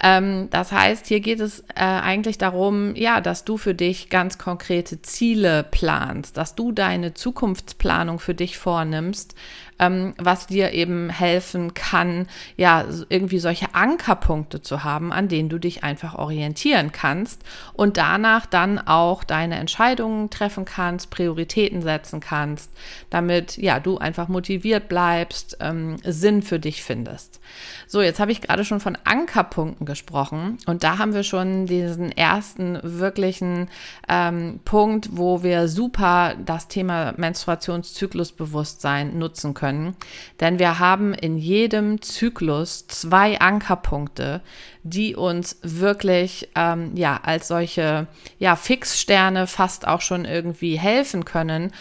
Ähm, 0.02 0.48
das 0.50 0.72
heißt, 0.72 1.06
hier 1.06 1.20
geht 1.20 1.40
es 1.40 1.60
äh, 1.74 1.82
eigentlich 1.82 2.38
darum, 2.38 2.94
ja, 2.94 3.20
dass 3.20 3.44
du 3.44 3.56
für 3.56 3.74
dich 3.74 4.10
ganz 4.10 4.38
konkrete 4.38 5.02
Ziele 5.02 5.64
planst, 5.64 6.36
dass 6.36 6.54
du 6.54 6.72
deine 6.72 7.14
Zukunftsplanung 7.14 8.18
für 8.18 8.34
dich 8.34 8.58
vornimmst, 8.58 9.34
ähm, 9.78 10.14
was 10.18 10.46
dir 10.46 10.72
eben 10.72 11.10
helfen 11.10 11.74
kann, 11.74 12.26
ja, 12.56 12.84
irgendwie 13.08 13.38
solche 13.38 13.74
Ankerpunkte 13.74 14.62
zu 14.62 14.84
haben, 14.84 15.12
an 15.12 15.28
denen 15.28 15.48
du 15.48 15.58
dich 15.58 15.82
einfach 15.84 16.14
orientieren 16.14 16.92
kannst 16.92 17.42
und 17.72 17.96
danach 17.96 18.46
dann 18.46 18.78
auch 18.78 19.24
deine 19.24 19.56
Entscheidungen 19.56 20.30
treffen 20.30 20.64
kannst, 20.64 21.10
Prioritäten 21.10 21.82
setzen 21.82 22.20
kannst, 22.20 22.70
damit 23.10 23.56
ja, 23.56 23.80
du 23.80 23.98
einfach 23.98 24.28
motiviert 24.28 24.88
bleibst, 24.88 25.56
ähm, 25.60 25.96
Sinn 26.04 26.42
für 26.42 26.58
dich 26.58 26.82
findest. 26.82 27.40
So, 27.86 28.00
jetzt 28.00 28.20
habe 28.20 28.32
ich 28.32 28.40
gerade 28.40 28.64
schon 28.64 28.80
von 28.80 28.96
Ankerpunkten 29.04 29.86
gesprochen 29.86 30.58
und 30.66 30.84
da 30.84 30.98
haben 30.98 31.14
wir 31.14 31.24
schon 31.24 31.66
diesen 31.66 32.12
ersten 32.12 32.78
wirklichen 32.82 33.68
ähm, 34.08 34.60
Punkt, 34.64 35.10
wo 35.12 35.42
wir 35.42 35.68
super 35.68 36.34
das 36.44 36.68
Thema 36.68 37.12
Menstruationszyklusbewusstsein 37.16 39.18
nutzen 39.18 39.52
können 39.52 39.64
können, 39.64 39.96
denn 40.40 40.58
wir 40.58 40.78
haben 40.78 41.14
in 41.14 41.38
jedem 41.38 42.02
Zyklus 42.02 42.86
zwei 42.86 43.40
Ankerpunkte, 43.40 44.42
die 44.84 45.16
uns 45.16 45.58
wirklich 45.62 46.50
ähm, 46.54 46.92
ja 46.94 47.18
als 47.22 47.48
solche 47.48 48.06
ja 48.38 48.54
Fixsterne 48.54 49.46
fast 49.46 49.88
auch 49.88 50.02
schon 50.02 50.26
irgendwie 50.26 50.78
helfen 50.78 51.24
können 51.24 51.72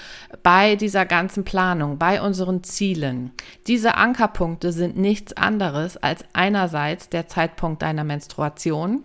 bei 0.41 0.75
dieser 0.77 1.05
ganzen 1.05 1.43
Planung, 1.43 1.97
bei 1.97 2.21
unseren 2.21 2.63
Zielen. 2.63 3.31
Diese 3.67 3.95
Ankerpunkte 3.95 4.71
sind 4.71 4.97
nichts 4.97 5.33
anderes 5.33 5.97
als 5.97 6.23
einerseits 6.31 7.09
der 7.09 7.27
Zeitpunkt 7.27 7.81
deiner 7.81 8.05
Menstruation 8.05 9.03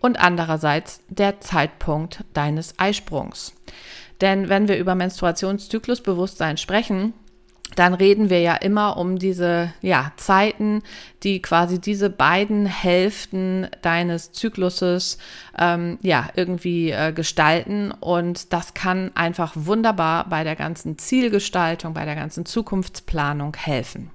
und 0.00 0.20
andererseits 0.20 1.00
der 1.08 1.40
Zeitpunkt 1.40 2.24
deines 2.34 2.78
Eisprungs. 2.78 3.54
Denn 4.20 4.48
wenn 4.48 4.68
wir 4.68 4.78
über 4.78 4.94
Menstruationszyklusbewusstsein 4.94 6.58
sprechen, 6.58 7.12
dann 7.76 7.94
reden 7.94 8.30
wir 8.30 8.40
ja 8.40 8.54
immer 8.54 8.96
um 8.96 9.18
diese 9.18 9.72
ja, 9.80 10.12
Zeiten, 10.16 10.82
die 11.22 11.40
quasi 11.40 11.80
diese 11.80 12.10
beiden 12.10 12.66
Hälften 12.66 13.68
deines 13.82 14.32
Zykluses 14.32 15.18
ähm, 15.58 15.98
ja, 16.02 16.28
irgendwie 16.34 16.90
äh, 16.90 17.12
gestalten. 17.12 17.92
Und 17.92 18.52
das 18.52 18.74
kann 18.74 19.10
einfach 19.14 19.52
wunderbar 19.54 20.28
bei 20.28 20.44
der 20.44 20.56
ganzen 20.56 20.98
Zielgestaltung, 20.98 21.94
bei 21.94 22.04
der 22.04 22.16
ganzen 22.16 22.46
Zukunftsplanung 22.46 23.56
helfen. 23.56 24.10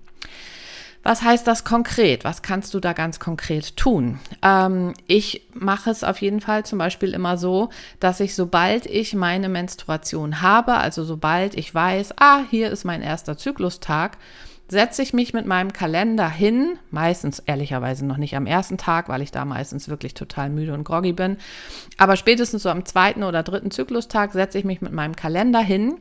Was 1.04 1.22
heißt 1.22 1.48
das 1.48 1.64
konkret? 1.64 2.24
Was 2.24 2.42
kannst 2.42 2.74
du 2.74 2.80
da 2.80 2.94
ganz 2.94 3.20
konkret 3.20 3.78
tun? 3.78 4.20
Ähm, 4.42 4.94
ich 5.08 5.48
mache 5.54 5.90
es 5.90 6.04
auf 6.04 6.22
jeden 6.22 6.42
Fall 6.42 6.66
zum 6.66 6.80
Beispiel 6.80 7.14
immer 7.14 7.38
so, 7.38 7.70
dass 8.00 8.20
ich, 8.20 8.36
sobald 8.36 8.86
ich 8.86 9.14
meine 9.14 9.50
Menstruation 9.50 10.42
habe, 10.42 10.74
also 10.76 11.04
sobald 11.04 11.56
ich 11.56 11.74
weiß, 11.74 12.16
ah, 12.20 12.42
hier 12.50 12.72
ist 12.72 12.84
mein 12.84 13.02
erster 13.02 13.38
Zyklustag, 13.38 14.18
setze 14.70 15.02
ich 15.02 15.14
mich 15.14 15.34
mit 15.34 15.46
meinem 15.46 15.72
Kalender 15.72 16.30
hin, 16.30 16.78
meistens 16.92 17.40
ehrlicherweise 17.40 18.06
noch 18.06 18.18
nicht 18.18 18.36
am 18.36 18.46
ersten 18.46 18.78
Tag, 18.78 19.08
weil 19.08 19.22
ich 19.22 19.32
da 19.32 19.46
meistens 19.46 19.88
wirklich 19.88 20.14
total 20.14 20.50
müde 20.50 20.74
und 20.74 20.84
groggy 20.84 21.14
bin, 21.14 21.38
aber 21.98 22.18
spätestens 22.18 22.64
so 22.64 22.70
am 22.70 22.86
zweiten 22.86 23.24
oder 23.24 23.44
dritten 23.44 23.72
Zyklustag 23.72 24.34
setze 24.34 24.58
ich 24.58 24.66
mich 24.66 24.82
mit 24.82 24.92
meinem 24.92 25.16
Kalender 25.16 25.62
hin 25.62 25.96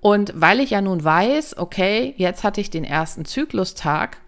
und 0.00 0.32
weil 0.34 0.60
ich 0.60 0.70
ja 0.70 0.80
nun 0.80 1.02
weiß, 1.04 1.58
okay, 1.58 2.14
jetzt 2.16 2.44
hatte 2.44 2.60
ich 2.60 2.70
den 2.70 2.84
ersten 2.84 3.24
Zyklustag, 3.24 4.18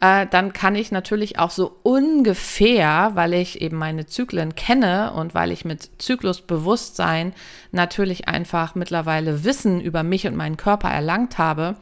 äh, 0.00 0.26
dann 0.30 0.54
kann 0.54 0.74
ich 0.74 0.90
natürlich 0.90 1.38
auch 1.38 1.50
so 1.50 1.78
ungefähr, 1.82 3.10
weil 3.14 3.34
ich 3.34 3.60
eben 3.60 3.76
meine 3.76 4.06
Zyklen 4.06 4.54
kenne 4.54 5.12
und 5.12 5.34
weil 5.34 5.52
ich 5.52 5.66
mit 5.66 5.90
Zyklusbewusstsein 5.98 7.34
natürlich 7.70 8.26
einfach 8.26 8.74
mittlerweile 8.74 9.44
Wissen 9.44 9.80
über 9.80 10.02
mich 10.02 10.26
und 10.26 10.36
meinen 10.36 10.56
Körper 10.56 10.88
erlangt 10.88 11.36
habe, 11.36 11.76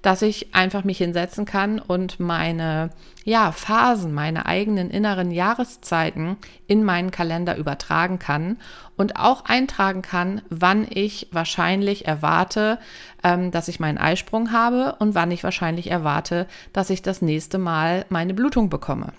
dass 0.00 0.22
ich 0.22 0.54
einfach 0.54 0.84
mich 0.84 0.98
hinsetzen 0.98 1.44
kann 1.44 1.78
und 1.78 2.18
meine 2.18 2.90
ja, 3.28 3.52
Phasen, 3.52 4.14
meine 4.14 4.46
eigenen 4.46 4.88
inneren 4.88 5.30
Jahreszeiten 5.30 6.38
in 6.66 6.82
meinen 6.82 7.10
Kalender 7.10 7.58
übertragen 7.58 8.18
kann 8.18 8.56
und 8.96 9.16
auch 9.16 9.44
eintragen 9.44 10.00
kann, 10.00 10.40
wann 10.48 10.86
ich 10.88 11.28
wahrscheinlich 11.30 12.06
erwarte, 12.06 12.78
ähm, 13.22 13.50
dass 13.50 13.68
ich 13.68 13.80
meinen 13.80 13.98
Eisprung 13.98 14.50
habe 14.50 14.96
und 14.98 15.14
wann 15.14 15.30
ich 15.30 15.44
wahrscheinlich 15.44 15.90
erwarte, 15.90 16.46
dass 16.72 16.88
ich 16.88 17.02
das 17.02 17.20
nächste 17.20 17.58
Mal 17.58 18.06
meine 18.08 18.32
Blutung 18.32 18.70
bekomme. 18.70 19.12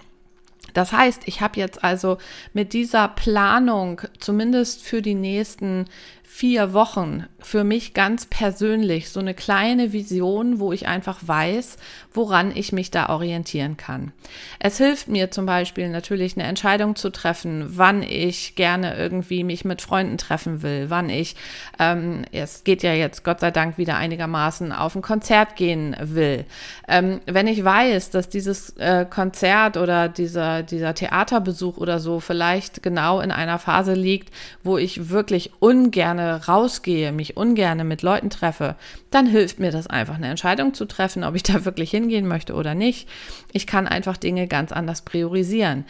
Das 0.73 0.91
heißt, 0.91 1.27
ich 1.27 1.41
habe 1.41 1.59
jetzt 1.59 1.83
also 1.83 2.17
mit 2.53 2.73
dieser 2.73 3.09
Planung 3.09 4.01
zumindest 4.19 4.81
für 4.81 5.03
die 5.03 5.15
nächsten 5.15 5.85
vier 6.31 6.73
Wochen 6.73 7.25
für 7.39 7.63
mich 7.63 7.95
ganz 7.95 8.27
persönlich 8.27 9.09
so 9.09 9.19
eine 9.19 9.33
kleine 9.33 9.93
Vision, 9.93 10.59
wo 10.59 10.71
ich 10.71 10.87
einfach 10.87 11.17
weiß, 11.25 11.77
woran 12.13 12.55
ich 12.55 12.71
mich 12.71 12.91
da 12.91 13.09
orientieren 13.09 13.77
kann. 13.77 14.11
Es 14.59 14.77
hilft 14.77 15.07
mir 15.07 15.31
zum 15.31 15.47
Beispiel 15.47 15.89
natürlich 15.89 16.37
eine 16.37 16.47
Entscheidung 16.47 16.95
zu 16.95 17.09
treffen, 17.09 17.65
wann 17.69 18.03
ich 18.03 18.55
gerne 18.55 18.95
irgendwie 18.95 19.43
mich 19.43 19.65
mit 19.65 19.81
Freunden 19.81 20.17
treffen 20.17 20.61
will, 20.61 20.85
wann 20.89 21.09
ich, 21.09 21.35
ähm, 21.79 22.23
es 22.31 22.63
geht 22.63 22.83
ja 22.83 22.93
jetzt 22.93 23.23
Gott 23.23 23.39
sei 23.39 23.49
Dank 23.49 23.77
wieder 23.77 23.95
einigermaßen 23.97 24.71
auf 24.71 24.95
ein 24.95 25.01
Konzert 25.01 25.55
gehen 25.55 25.95
will. 25.99 26.45
Ähm, 26.87 27.21
wenn 27.25 27.47
ich 27.47 27.65
weiß, 27.65 28.11
dass 28.11 28.29
dieses 28.29 28.77
äh, 28.77 29.05
Konzert 29.09 29.77
oder 29.77 30.07
dieser, 30.07 30.61
dieser 30.61 30.93
Theaterbesuch 30.93 31.77
oder 31.77 31.99
so 31.99 32.19
vielleicht 32.19 32.83
genau 32.83 33.19
in 33.19 33.31
einer 33.31 33.57
Phase 33.57 33.93
liegt, 33.93 34.31
wo 34.63 34.77
ich 34.77 35.09
wirklich 35.09 35.51
ungern 35.59 36.18
rausgehe, 36.19 37.11
mich 37.11 37.37
ungerne 37.37 37.83
mit 37.83 38.01
Leuten 38.01 38.29
treffe, 38.29 38.75
dann 39.11 39.25
hilft 39.25 39.59
mir 39.59 39.71
das 39.71 39.87
einfach, 39.87 40.15
eine 40.15 40.27
Entscheidung 40.27 40.73
zu 40.73 40.85
treffen, 40.85 41.23
ob 41.23 41.35
ich 41.35 41.43
da 41.43 41.65
wirklich 41.65 41.91
hingehen 41.91 42.27
möchte 42.27 42.53
oder 42.53 42.75
nicht. 42.75 43.07
Ich 43.51 43.67
kann 43.67 43.87
einfach 43.87 44.17
Dinge 44.17 44.47
ganz 44.47 44.71
anders 44.71 45.01
priorisieren. 45.01 45.85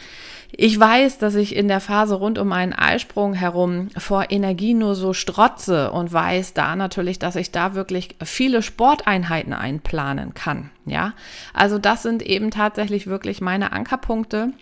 Ich 0.52 0.78
weiß, 0.78 1.18
dass 1.18 1.34
ich 1.34 1.54
in 1.54 1.68
der 1.68 1.80
Phase 1.80 2.14
rund 2.14 2.38
um 2.38 2.48
meinen 2.48 2.72
Eisprung 2.72 3.34
herum 3.34 3.88
vor 3.96 4.30
Energie 4.30 4.74
nur 4.74 4.94
so 4.94 5.12
strotze 5.12 5.92
und 5.92 6.12
weiß 6.12 6.54
da 6.54 6.74
natürlich, 6.76 7.18
dass 7.18 7.36
ich 7.36 7.50
da 7.50 7.74
wirklich 7.74 8.16
viele 8.24 8.62
Sporteinheiten 8.62 9.52
einplanen 9.52 10.34
kann. 10.34 10.70
Ja, 10.86 11.12
also 11.54 11.78
das 11.78 12.02
sind 12.02 12.22
eben 12.22 12.50
tatsächlich 12.50 13.06
wirklich 13.06 13.40
meine 13.40 13.72
Ankerpunkte 13.72 14.52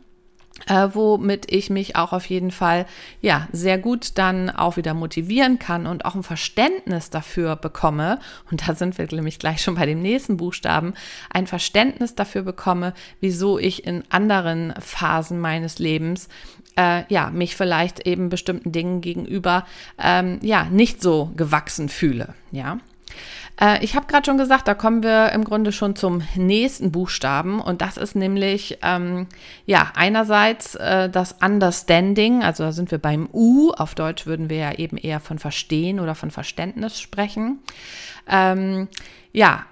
äh, 0.67 0.89
womit 0.93 1.51
ich 1.53 1.71
mich 1.71 1.97
auch 1.97 2.13
auf 2.13 2.27
jeden 2.27 2.51
Fall 2.51 2.87
ja 3.21 3.49
sehr 3.53 3.79
gut 3.79 4.19
dann 4.19 4.51
auch 4.51 4.77
wieder 4.77 4.95
motivieren 4.95 5.59
kann 5.59 5.87
und 5.87 6.05
auch 6.05 6.15
ein 6.15 6.23
Verständnis 6.23 7.11
dafür 7.11 7.57
bekomme. 7.57 8.19
Und 8.51 8.69
da 8.69 8.75
sind 8.75 8.99
wir 8.99 9.07
nämlich 9.11 9.39
gleich 9.39 9.63
schon 9.63 9.77
bei 9.77 9.87
dem 9.87 10.03
nächsten 10.03 10.37
Buchstaben. 10.37 10.95
Ein 11.31 11.47
Verständnis 11.47 12.15
dafür 12.15 12.43
bekomme, 12.43 12.95
wieso 13.21 13.59
ich 13.59 13.87
in 13.87 14.05
anderen 14.11 14.75
Phasen 14.81 15.41
meines 15.41 15.79
Lebens 15.79 16.29
äh, 16.77 17.03
ja 17.09 17.31
mich 17.31 17.57
vielleicht 17.57 18.07
eben 18.07 18.29
bestimmten 18.29 18.73
Dingen 18.73 19.01
gegenüber 19.01 19.67
ähm, 19.99 20.39
ja 20.43 20.65
nicht 20.65 21.03
so 21.03 21.33
gewachsen 21.37 21.89
fühle 21.89 22.35
ja 22.53 22.79
äh, 23.61 23.83
ich 23.85 23.95
habe 23.95 24.07
gerade 24.07 24.27
schon 24.27 24.39
gesagt, 24.39 24.69
da 24.69 24.75
kommen 24.75 25.03
wir 25.03 25.33
im 25.33 25.45
Grunde 25.45 25.73
schon 25.73 25.97
zum 25.97 26.23
nächsten 26.35 26.93
Buchstaben. 26.93 27.61
Und 27.61 27.83
das 27.83 27.97
ist 27.97 28.15
nämlich, 28.15 28.79
ähm, 28.83 29.27
ja, 29.67 29.93
einerseits 29.95 30.75
äh, 30.77 31.09
das 31.09 31.37
Understanding, 31.45 32.43
also 32.43 32.65
da 32.65 32.73
sind 32.73 32.91
wir 32.91 32.99
beim 32.99 33.29
U, 33.33 33.73
auf 33.73 33.95
Deutsch 33.95 34.27
würden 34.27 34.49
wir 34.51 34.57
ja 34.59 34.73
eben 34.73 34.97
eher 34.97 35.21
von 35.21 35.39
Verstehen 35.39 36.01
oder 36.01 36.15
von 36.15 36.31
Verständnis 36.31 37.01
sprechen. 37.01 37.59
Ähm, 38.29 38.89
ja, 39.33 39.65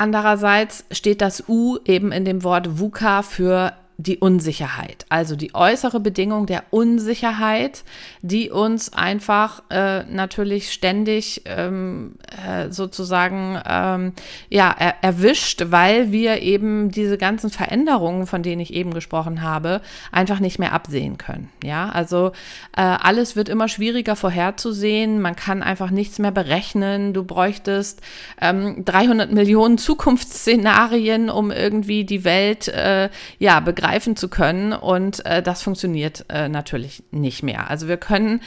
Andererseits 0.00 0.86
steht 0.92 1.20
das 1.20 1.46
U 1.46 1.76
eben 1.84 2.10
in 2.10 2.24
dem 2.24 2.42
Wort 2.42 2.80
VUCA 2.80 3.20
für 3.20 3.74
die 4.02 4.18
Unsicherheit, 4.18 5.04
also 5.10 5.36
die 5.36 5.54
äußere 5.54 6.00
Bedingung 6.00 6.46
der 6.46 6.64
Unsicherheit, 6.70 7.84
die 8.22 8.50
uns 8.50 8.94
einfach 8.94 9.62
äh, 9.68 10.04
natürlich 10.04 10.72
ständig 10.72 11.42
ähm, 11.44 12.14
äh, 12.46 12.70
sozusagen 12.70 13.60
ähm, 13.68 14.12
ja 14.48 14.74
er 14.78 14.94
erwischt, 15.02 15.64
weil 15.66 16.12
wir 16.12 16.40
eben 16.40 16.90
diese 16.90 17.18
ganzen 17.18 17.50
Veränderungen, 17.50 18.26
von 18.26 18.42
denen 18.42 18.60
ich 18.60 18.72
eben 18.72 18.94
gesprochen 18.94 19.42
habe, 19.42 19.82
einfach 20.12 20.40
nicht 20.40 20.58
mehr 20.58 20.72
absehen 20.72 21.18
können. 21.18 21.50
Ja, 21.62 21.90
also 21.90 22.32
äh, 22.74 22.80
alles 22.80 23.36
wird 23.36 23.50
immer 23.50 23.68
schwieriger 23.68 24.16
vorherzusehen. 24.16 25.20
Man 25.20 25.36
kann 25.36 25.62
einfach 25.62 25.90
nichts 25.90 26.18
mehr 26.18 26.32
berechnen. 26.32 27.12
Du 27.12 27.22
bräuchtest 27.22 28.00
ähm, 28.40 28.82
300 28.82 29.30
Millionen 29.30 29.76
Zukunftsszenarien, 29.76 31.28
um 31.28 31.50
irgendwie 31.50 32.04
die 32.04 32.24
Welt 32.24 32.68
äh, 32.68 33.10
ja 33.38 33.60
begreifen 33.60 33.89
greifen 33.90 34.16
zu 34.16 34.28
können. 34.28 34.72
Und 34.72 35.24
äh, 35.26 35.42
das 35.42 35.62
funktioniert 35.62 36.24
äh, 36.28 36.48
natürlich 36.48 37.02
nicht 37.10 37.42
mehr. 37.42 37.70
Also 37.70 37.88
wir 37.88 37.96
können 37.96 38.40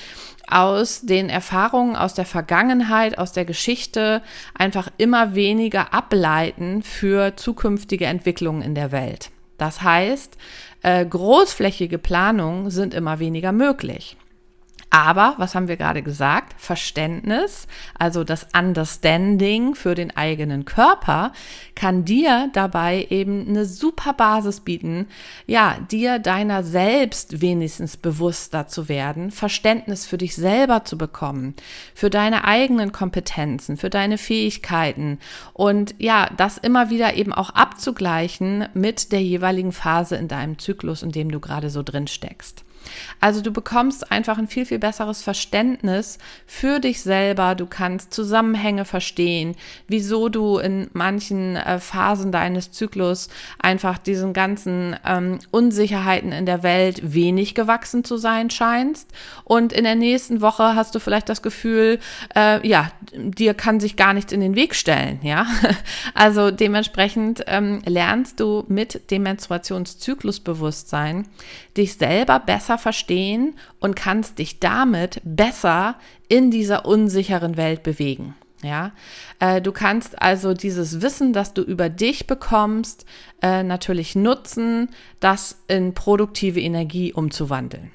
aus 0.48 1.02
den 1.02 1.30
Erfahrungen 1.30 1.96
aus 1.96 2.14
der 2.14 2.26
Vergangenheit, 2.26 3.18
aus 3.18 3.32
der 3.32 3.46
Geschichte 3.46 4.22
einfach 4.54 4.90
immer 4.98 5.36
weniger 5.36 5.94
ableiten 5.94 6.84
für 6.84 7.36
zukünftige 7.36 8.06
Entwicklungen 8.06 8.62
in 8.62 8.76
der 8.76 8.92
Welt. 8.92 9.32
Das 9.58 9.82
heißt, 9.82 10.38
äh, 10.82 11.06
großflächige 11.06 11.98
Planungen 11.98 12.70
sind 12.70 12.94
immer 12.94 13.20
weniger 13.20 13.52
möglich. 13.52 14.18
Aber, 14.96 15.34
was 15.40 15.56
haben 15.56 15.68
wir 15.68 15.76
gerade 15.76 16.04
gesagt? 16.04 16.54
Verständnis, 16.62 17.66
also 17.98 18.24
das 18.24 18.46
Understanding 18.56 19.74
für 19.74 19.96
den 19.96 20.16
eigenen 20.16 20.66
Körper, 20.66 21.32
kann 21.74 22.06
dir 22.06 22.52
dabei 22.54 23.08
eben 23.10 23.48
eine 23.48 23.66
super 23.66 24.14
Basis 24.14 24.60
bieten, 24.60 25.08
ja, 25.48 25.78
dir 25.90 26.20
deiner 26.20 26.62
selbst 26.62 27.42
wenigstens 27.42 27.98
bewusster 27.98 28.68
zu 28.68 28.88
werden, 28.88 29.32
Verständnis 29.32 30.06
für 30.06 30.20
dich 30.20 30.36
selber 30.36 30.86
zu 30.86 30.96
bekommen, 30.96 31.56
für 31.96 32.12
deine 32.12 32.44
eigenen 32.44 32.92
Kompetenzen, 32.92 33.78
für 33.78 33.90
deine 33.90 34.20
Fähigkeiten 34.20 35.18
und 35.54 35.96
ja, 35.98 36.30
das 36.38 36.60
immer 36.60 36.92
wieder 36.92 37.16
eben 37.16 37.34
auch 37.34 37.50
abzugleichen 37.50 38.68
mit 38.76 39.12
der 39.12 39.24
jeweiligen 39.24 39.72
Phase 39.72 40.18
in 40.18 40.28
deinem 40.28 40.60
Zyklus, 40.60 41.02
in 41.02 41.12
dem 41.12 41.32
du 41.32 41.40
gerade 41.40 41.72
so 41.72 41.82
drin 41.82 42.06
steckst. 42.06 42.64
Also 43.20 43.42
du 43.42 43.52
bekommst 43.52 44.12
einfach 44.12 44.38
ein 44.38 44.48
viel, 44.48 44.66
viel 44.66 44.80
besseres 44.80 45.22
Verständnis 45.22 46.18
für 46.46 46.80
dich 46.80 47.02
selber. 47.02 47.56
Du 47.56 47.66
kannst 47.66 48.14
Zusammenhänge 48.14 48.86
verstehen, 48.86 49.56
wieso 49.88 50.30
du 50.30 50.58
in 50.58 50.90
manchen 50.94 51.56
äh, 51.56 51.80
Phasen 51.80 52.32
deines 52.32 52.72
Zyklus 52.72 53.30
einfach 53.60 53.98
diesen 53.98 54.34
ganzen 54.34 54.96
ähm, 55.06 55.40
Unsicherheiten 55.52 56.32
in 56.32 56.46
der 56.46 56.64
Welt 56.64 57.14
wenig 57.14 57.56
gewachsen 57.56 58.04
zu 58.04 58.18
sein 58.18 58.50
scheinst. 58.50 59.10
Und 59.44 59.74
in 59.74 59.84
der 59.84 59.96
nächsten 59.96 60.42
Woche 60.42 60.76
hast 60.76 60.96
du 60.96 61.00
vielleicht 61.00 61.30
das 61.30 61.42
Gefühl, 61.42 62.00
äh, 62.36 62.66
ja, 62.68 62.92
dir 63.14 63.54
kann 63.54 63.80
sich 63.80 63.96
gar 63.96 64.14
nichts 64.14 64.32
in 64.32 64.40
den 64.40 64.56
Weg 64.56 64.76
stellen. 64.76 65.20
Ja, 65.24 65.48
also 66.14 66.52
dementsprechend 66.52 67.44
ähm, 67.48 67.82
lernst 67.86 68.40
du 68.40 68.64
mit 68.68 69.12
dem 69.12 69.24
Menstruationszyklusbewusstsein 69.24 71.28
dich 71.78 71.96
selber 71.96 72.40
besser 72.40 72.73
verstehen 72.78 73.56
und 73.80 73.96
kannst 73.96 74.40
dich 74.40 74.60
damit 74.60 75.22
besser 75.24 75.96
in 76.28 76.52
dieser 76.52 76.86
unsicheren 76.86 77.58
Welt 77.58 77.84
bewegen. 77.84 78.36
Ja, 78.64 78.94
äh, 79.40 79.62
du 79.62 79.74
kannst 79.74 80.22
also 80.22 80.54
dieses 80.54 81.02
Wissen, 81.02 81.34
das 81.34 81.54
du 81.54 81.62
über 81.62 81.90
dich 81.90 82.28
bekommst, 82.28 83.06
äh, 83.42 83.62
natürlich 83.62 84.16
nutzen, 84.16 84.90
das 85.20 85.58
in 85.68 85.94
produktive 85.94 86.62
Energie 86.62 87.12
umzuwandeln. 87.12 87.92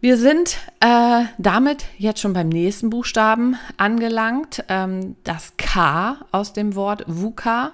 Wir 0.00 0.16
sind 0.16 0.56
äh, 0.80 1.24
damit 1.36 1.84
jetzt 1.98 2.20
schon 2.20 2.32
beim 2.32 2.48
nächsten 2.48 2.88
Buchstaben 2.88 3.56
angelangt. 3.76 4.64
Ähm, 4.68 5.16
das 5.24 5.58
K 5.58 6.16
aus 6.32 6.54
dem 6.54 6.74
Wort 6.74 7.04
VUCA. 7.06 7.72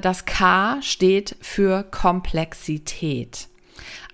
Das 0.00 0.24
K 0.24 0.78
steht 0.80 1.36
für 1.42 1.82
Komplexität. 1.82 3.48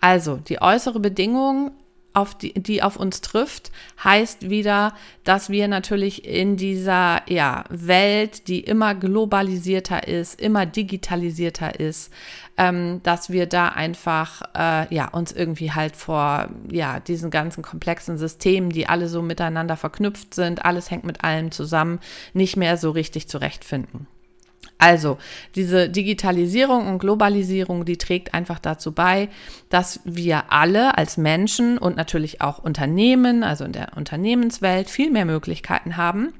Also 0.00 0.36
die 0.36 0.60
äußere 0.60 1.00
Bedingung 1.00 1.72
auf 2.12 2.36
die, 2.36 2.54
die 2.54 2.82
auf 2.82 2.96
uns 2.96 3.20
trifft, 3.20 3.70
heißt 4.02 4.50
wieder, 4.50 4.94
dass 5.24 5.48
wir 5.48 5.68
natürlich 5.68 6.24
in 6.24 6.56
dieser 6.56 7.22
ja, 7.30 7.64
Welt, 7.70 8.48
die 8.48 8.60
immer 8.60 8.94
globalisierter 8.94 10.08
ist, 10.08 10.40
immer 10.40 10.66
digitalisierter 10.66 11.78
ist, 11.78 12.12
ähm, 12.56 13.00
dass 13.04 13.30
wir 13.30 13.46
da 13.46 13.68
einfach 13.68 14.42
äh, 14.56 14.92
ja, 14.92 15.08
uns 15.08 15.32
irgendwie 15.32 15.70
halt 15.70 15.94
vor 15.94 16.48
ja, 16.70 16.98
diesen 17.00 17.30
ganzen 17.30 17.62
komplexen 17.62 18.18
Systemen, 18.18 18.70
die 18.70 18.88
alle 18.88 19.08
so 19.08 19.22
miteinander 19.22 19.76
verknüpft 19.76 20.34
sind, 20.34 20.64
alles 20.64 20.90
hängt 20.90 21.04
mit 21.04 21.22
allem 21.22 21.52
zusammen, 21.52 22.00
nicht 22.32 22.56
mehr 22.56 22.76
so 22.76 22.90
richtig 22.90 23.28
zurechtfinden. 23.28 24.08
Also, 24.80 25.18
diese 25.56 25.90
Digitalisierung 25.90 26.86
und 26.86 27.00
Globalisierung, 27.00 27.84
die 27.84 27.98
trägt 27.98 28.32
einfach 28.32 28.58
dazu 28.58 28.92
bei, 28.92 29.28
dass 29.68 30.00
wir 30.04 30.52
alle 30.52 30.96
als 30.96 31.18
Menschen 31.18 31.76
und 31.76 31.96
natürlich 31.96 32.40
auch 32.40 32.58
Unternehmen, 32.58 33.44
also 33.44 33.64
in 33.64 33.72
der 33.72 33.88
Unternehmenswelt, 33.96 34.88
viel 34.88 35.10
mehr 35.10 35.26
Möglichkeiten 35.26 35.98
haben. 35.98 36.32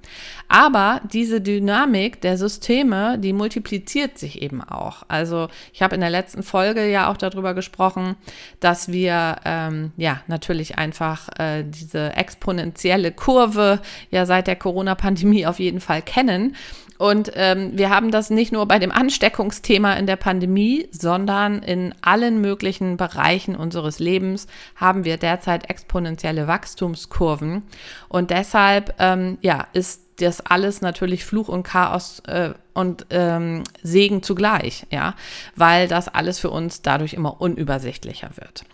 Aber 0.48 1.02
diese 1.12 1.42
Dynamik 1.42 2.22
der 2.22 2.38
Systeme, 2.38 3.18
die 3.18 3.34
multipliziert 3.34 4.16
sich 4.16 4.40
eben 4.40 4.62
auch. 4.64 5.02
Also, 5.08 5.48
ich 5.74 5.82
habe 5.82 5.94
in 5.94 6.00
der 6.00 6.08
letzten 6.08 6.42
Folge 6.42 6.90
ja 6.90 7.10
auch 7.10 7.18
darüber 7.18 7.52
gesprochen, 7.52 8.16
dass 8.58 8.90
wir 8.90 9.36
ähm, 9.44 9.92
ja 9.98 10.22
natürlich 10.28 10.78
einfach 10.78 11.28
äh, 11.38 11.62
diese 11.62 12.16
exponentielle 12.16 13.12
Kurve 13.12 13.80
ja 14.10 14.24
seit 14.24 14.46
der 14.46 14.56
Corona-Pandemie 14.56 15.44
auf 15.44 15.58
jeden 15.58 15.80
Fall 15.80 16.00
kennen 16.00 16.56
und 17.00 17.32
ähm, 17.34 17.78
wir 17.78 17.88
haben 17.88 18.10
das 18.10 18.28
nicht 18.28 18.52
nur 18.52 18.68
bei 18.68 18.78
dem 18.78 18.92
Ansteckungsthema 18.92 19.94
in 19.94 20.06
der 20.06 20.16
Pandemie, 20.16 20.86
sondern 20.90 21.62
in 21.62 21.94
allen 22.02 22.42
möglichen 22.42 22.98
Bereichen 22.98 23.56
unseres 23.56 24.00
Lebens 24.00 24.46
haben 24.76 25.06
wir 25.06 25.16
derzeit 25.16 25.70
exponentielle 25.70 26.46
Wachstumskurven. 26.46 27.62
Und 28.10 28.28
deshalb 28.28 28.96
ähm, 28.98 29.38
ja, 29.40 29.66
ist 29.72 30.02
das 30.16 30.44
alles 30.44 30.82
natürlich 30.82 31.24
Fluch 31.24 31.48
und 31.48 31.62
Chaos 31.62 32.20
äh, 32.26 32.50
und 32.74 33.06
ähm, 33.08 33.64
Segen 33.82 34.22
zugleich, 34.22 34.86
ja, 34.90 35.14
weil 35.56 35.88
das 35.88 36.06
alles 36.06 36.38
für 36.38 36.50
uns 36.50 36.82
dadurch 36.82 37.14
immer 37.14 37.40
unübersichtlicher 37.40 38.32
wird. 38.36 38.66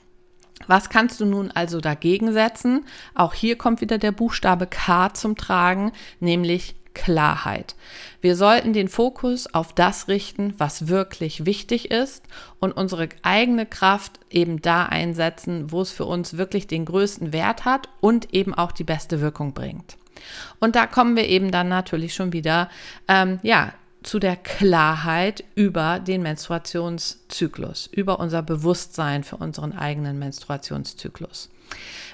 Was 0.66 0.90
kannst 0.90 1.21
du 1.21 1.26
nun 1.26 1.52
also 1.52 1.80
dagegen 1.80 2.33
setzen? 2.33 2.87
Auch 3.14 3.35
hier 3.35 3.56
kommt 3.56 3.80
wieder 3.80 3.99
der 3.99 4.11
Buchstabe 4.11 4.66
K 4.66 5.14
zum 5.14 5.37
Tragen, 5.37 5.92
nämlich 6.18 6.75
Klarheit. 6.97 7.76
Wir 8.23 8.37
sollten 8.37 8.73
den 8.73 8.88
Fokus 8.88 9.53
auf 9.53 9.75
das 9.75 10.09
richten, 10.09 10.55
was 10.57 10.88
wirklich 10.88 11.45
wichtig 11.45 11.91
ist 11.91 12.25
und 12.59 12.73
unsere 12.73 13.11
eigene 13.23 13.67
Kraft 13.67 14.19
eben 14.31 14.62
da 14.62 14.87
einsetzen, 14.87 15.71
wo 15.71 15.83
es 15.83 15.91
für 15.91 16.07
uns 16.07 16.38
wirklich 16.38 16.67
den 16.67 16.87
größten 16.87 17.35
Wert 17.35 17.67
hat 17.67 17.91
und 18.00 18.32
eben 18.32 18.54
auch 18.54 18.73
die 18.73 18.82
beste 18.82 19.21
Wirkung 19.21 19.52
bringt. 19.52 19.99
Und 20.59 20.75
da 20.75 20.87
kommen 20.87 21.17
wir 21.17 21.28
eben 21.28 21.50
dann 21.50 21.69
natürlich 21.69 22.15
schon 22.15 22.32
wieder, 22.32 22.71
ähm, 23.09 23.41
ja, 23.43 23.75
zu 24.02 24.19
der 24.19 24.37
Klarheit 24.37 25.45
über 25.54 26.00
den 26.00 26.23
Menstruationszyklus, 26.23 27.89
über 27.93 28.21
unser 28.21 28.41
Bewusstsein 28.41 29.23
für 29.23 29.37
unseren 29.37 29.76
eigenen 29.76 30.19
Menstruationszyklus. 30.19 31.50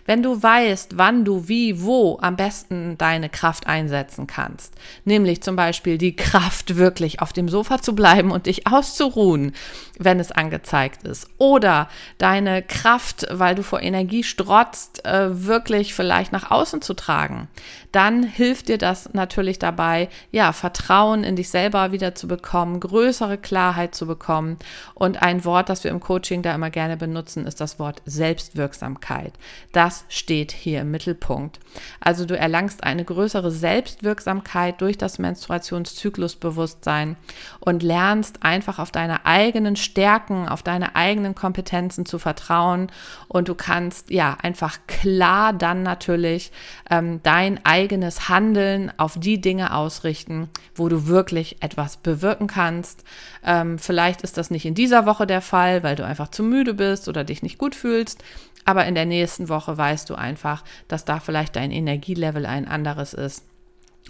Wenn 0.04 0.22
du 0.22 0.42
weißt, 0.42 0.98
wann 0.98 1.24
du 1.24 1.48
wie, 1.48 1.82
wo 1.82 2.18
am 2.20 2.36
besten 2.36 2.98
deine 2.98 3.28
Kraft 3.28 3.66
einsetzen 3.66 4.26
kannst, 4.26 4.74
nämlich 5.04 5.42
zum 5.42 5.56
Beispiel 5.56 5.98
die 5.98 6.16
Kraft 6.16 6.76
wirklich 6.76 7.20
auf 7.20 7.32
dem 7.32 7.48
Sofa 7.48 7.80
zu 7.80 7.94
bleiben 7.94 8.30
und 8.30 8.46
dich 8.46 8.66
auszuruhen, 8.66 9.52
wenn 9.98 10.18
es 10.18 10.32
angezeigt 10.32 11.04
ist, 11.04 11.28
oder 11.38 11.88
deine 12.18 12.62
Kraft, 12.62 13.26
weil 13.30 13.54
du 13.54 13.62
vor 13.62 13.80
Energie 13.80 14.24
strotzt, 14.24 15.04
äh, 15.06 15.46
wirklich 15.46 15.94
vielleicht 15.94 16.32
nach 16.32 16.50
außen 16.50 16.82
zu 16.82 16.94
tragen, 16.94 17.48
dann 17.92 18.22
hilft 18.22 18.68
dir 18.68 18.78
das 18.78 19.12
natürlich 19.12 19.58
dabei, 19.58 20.08
ja, 20.30 20.52
Vertrauen 20.52 21.24
in 21.24 21.36
dich 21.36 21.50
selber 21.50 21.92
wieder 21.92 22.14
zu 22.14 22.26
bekommen, 22.26 22.80
größere 22.80 23.38
Klarheit 23.38 23.94
zu 23.94 24.06
bekommen. 24.06 24.58
Und 24.94 25.22
ein 25.22 25.44
Wort, 25.44 25.68
das 25.68 25.84
wir 25.84 25.90
im 25.90 26.00
Coaching 26.00 26.42
da 26.42 26.54
immer 26.54 26.70
gerne 26.70 26.96
benutzen, 26.96 27.46
ist 27.46 27.60
das 27.60 27.78
Wort 27.78 28.02
Selbstwirksamkeit. 28.06 29.34
Das 29.72 29.91
steht 30.08 30.52
hier 30.52 30.80
im 30.82 30.90
Mittelpunkt. 30.90 31.60
Also 32.00 32.26
du 32.26 32.36
erlangst 32.36 32.84
eine 32.84 33.04
größere 33.04 33.50
Selbstwirksamkeit 33.50 34.80
durch 34.80 34.98
das 34.98 35.18
Menstruationszyklusbewusstsein 35.18 37.16
und 37.60 37.82
lernst 37.82 38.42
einfach 38.42 38.78
auf 38.78 38.90
deine 38.90 39.26
eigenen 39.26 39.76
Stärken, 39.76 40.48
auf 40.48 40.62
deine 40.62 40.96
eigenen 40.96 41.34
Kompetenzen 41.34 42.06
zu 42.06 42.18
vertrauen 42.18 42.90
und 43.28 43.48
du 43.48 43.54
kannst 43.54 44.10
ja 44.10 44.36
einfach 44.42 44.78
klar 44.86 45.52
dann 45.52 45.82
natürlich 45.82 46.52
ähm, 46.90 47.20
dein 47.22 47.64
eigenes 47.64 48.28
Handeln 48.28 48.92
auf 48.98 49.18
die 49.18 49.40
Dinge 49.40 49.74
ausrichten, 49.74 50.48
wo 50.74 50.88
du 50.88 51.06
wirklich 51.06 51.62
etwas 51.62 51.96
bewirken 51.96 52.46
kannst. 52.46 53.04
Ähm, 53.44 53.78
vielleicht 53.78 54.22
ist 54.22 54.36
das 54.36 54.50
nicht 54.50 54.66
in 54.66 54.74
dieser 54.74 55.06
Woche 55.06 55.26
der 55.26 55.40
Fall, 55.40 55.82
weil 55.82 55.96
du 55.96 56.04
einfach 56.04 56.28
zu 56.28 56.42
müde 56.42 56.74
bist 56.74 57.08
oder 57.08 57.24
dich 57.24 57.42
nicht 57.42 57.58
gut 57.58 57.74
fühlst. 57.74 58.22
Aber 58.64 58.86
in 58.86 58.94
der 58.94 59.06
nächsten 59.06 59.48
Woche 59.48 59.76
weißt 59.76 60.08
du 60.08 60.14
einfach, 60.14 60.64
dass 60.88 61.04
da 61.04 61.20
vielleicht 61.20 61.56
dein 61.56 61.70
Energielevel 61.70 62.46
ein 62.46 62.68
anderes 62.68 63.12
ist 63.14 63.44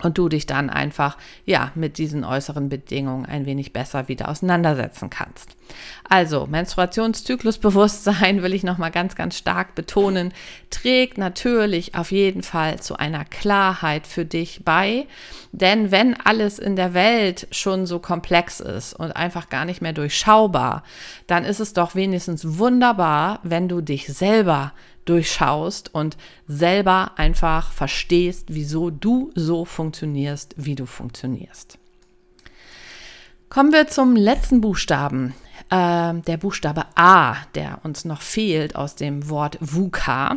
und 0.00 0.18
du 0.18 0.28
dich 0.28 0.46
dann 0.46 0.70
einfach 0.70 1.18
ja 1.44 1.70
mit 1.74 1.98
diesen 1.98 2.24
äußeren 2.24 2.68
Bedingungen 2.68 3.26
ein 3.26 3.46
wenig 3.46 3.72
besser 3.72 4.08
wieder 4.08 4.28
auseinandersetzen 4.28 5.10
kannst. 5.10 5.50
Also 6.08 6.46
Menstruationszyklusbewusstsein 6.46 8.42
will 8.42 8.54
ich 8.54 8.62
noch 8.62 8.78
mal 8.78 8.90
ganz 8.90 9.14
ganz 9.14 9.36
stark 9.36 9.74
betonen, 9.74 10.32
trägt 10.70 11.18
natürlich 11.18 11.94
auf 11.94 12.10
jeden 12.10 12.42
Fall 12.42 12.80
zu 12.80 12.96
einer 12.96 13.24
Klarheit 13.24 14.06
für 14.06 14.24
dich 14.24 14.62
bei, 14.64 15.06
denn 15.52 15.90
wenn 15.90 16.18
alles 16.18 16.58
in 16.58 16.76
der 16.76 16.94
Welt 16.94 17.46
schon 17.50 17.86
so 17.86 17.98
komplex 17.98 18.60
ist 18.60 18.94
und 18.94 19.12
einfach 19.12 19.50
gar 19.50 19.64
nicht 19.64 19.82
mehr 19.82 19.92
durchschaubar, 19.92 20.82
dann 21.26 21.44
ist 21.44 21.60
es 21.60 21.74
doch 21.74 21.94
wenigstens 21.94 22.58
wunderbar, 22.58 23.40
wenn 23.42 23.68
du 23.68 23.80
dich 23.80 24.06
selber 24.06 24.72
durchschaust 25.04 25.94
und 25.94 26.16
selber 26.46 27.12
einfach 27.16 27.72
verstehst, 27.72 28.46
wieso 28.48 28.90
du 28.90 29.30
so 29.34 29.64
funktionierst, 29.64 30.54
wie 30.56 30.74
du 30.74 30.86
funktionierst. 30.86 31.78
Kommen 33.48 33.72
wir 33.72 33.88
zum 33.88 34.16
letzten 34.16 34.60
Buchstaben, 34.60 35.34
äh, 35.70 36.14
der 36.14 36.36
Buchstabe 36.38 36.86
A, 36.94 37.36
der 37.54 37.80
uns 37.82 38.04
noch 38.04 38.22
fehlt 38.22 38.76
aus 38.76 38.94
dem 38.94 39.28
Wort 39.28 39.58
VUCA. 39.60 40.36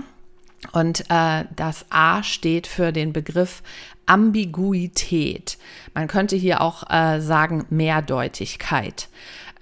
Und 0.71 1.05
äh, 1.09 1.45
das 1.55 1.85
A 1.89 2.23
steht 2.23 2.67
für 2.67 2.91
den 2.91 3.13
Begriff 3.13 3.61
Ambiguität. 4.05 5.57
Man 5.93 6.07
könnte 6.07 6.35
hier 6.35 6.61
auch 6.61 6.89
äh, 6.89 7.21
sagen 7.21 7.65
Mehrdeutigkeit. 7.69 9.07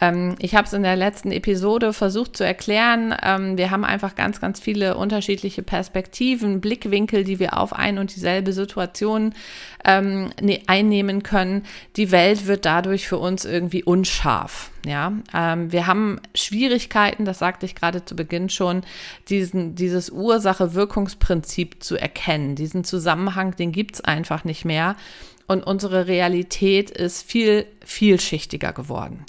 Ähm, 0.02 0.36
ich 0.40 0.56
habe 0.56 0.68
es 0.68 0.74
in 0.74 0.84
der 0.84 0.96
letzten 0.96 1.32
Episode 1.32 1.94
versucht 1.94 2.38
zu 2.38 2.44
erklären. 2.44 3.16
Ähm, 3.24 3.58
wir 3.58 3.72
haben 3.72 3.84
einfach 3.84 4.16
ganz, 4.16 4.42
ganz 4.42 4.60
viele 4.60 4.98
unterschiedliche 4.98 5.64
Perspektiven, 5.64 6.62
Blickwinkel, 6.62 7.24
die 7.24 7.40
wir 7.40 7.58
auf 7.58 7.74
ein 7.74 7.98
und 7.98 8.16
dieselbe 8.16 8.54
Situation 8.54 9.34
ähm, 9.86 10.32
ne, 10.42 10.62
einnehmen 10.68 11.24
können. 11.24 11.64
Die 11.96 12.12
Welt 12.12 12.48
wird 12.48 12.66
dadurch 12.66 13.08
für 13.08 13.18
uns 13.18 13.46
irgendwie 13.46 13.84
unscharf. 13.84 14.72
Ja, 14.86 15.14
ähm, 15.34 15.72
wir 15.72 15.88
haben 15.88 16.20
Schwierigkeiten, 16.36 17.24
das 17.24 17.40
sagte 17.40 17.66
ich 17.66 17.74
gerade 17.74 18.04
zu 18.04 18.18
Beginn 18.18 18.50
schon, 18.50 18.82
diesen, 19.30 19.76
dieses 19.76 20.10
Ursache-Wirkungsprinzip 20.10 21.82
zu 21.82 21.96
erkennen. 21.96 22.56
Diesen 22.56 22.84
Zusammenhang, 22.84 23.56
den 23.56 23.72
gibt 23.72 23.96
es 23.96 24.02
einfach 24.02 24.44
nicht 24.44 24.66
mehr 24.66 24.98
und 25.46 25.64
unsere 25.64 26.08
Realität 26.08 26.90
ist 26.90 27.30
viel 27.30 27.66
vielschichtiger 27.84 28.74
geworden. 28.74 29.26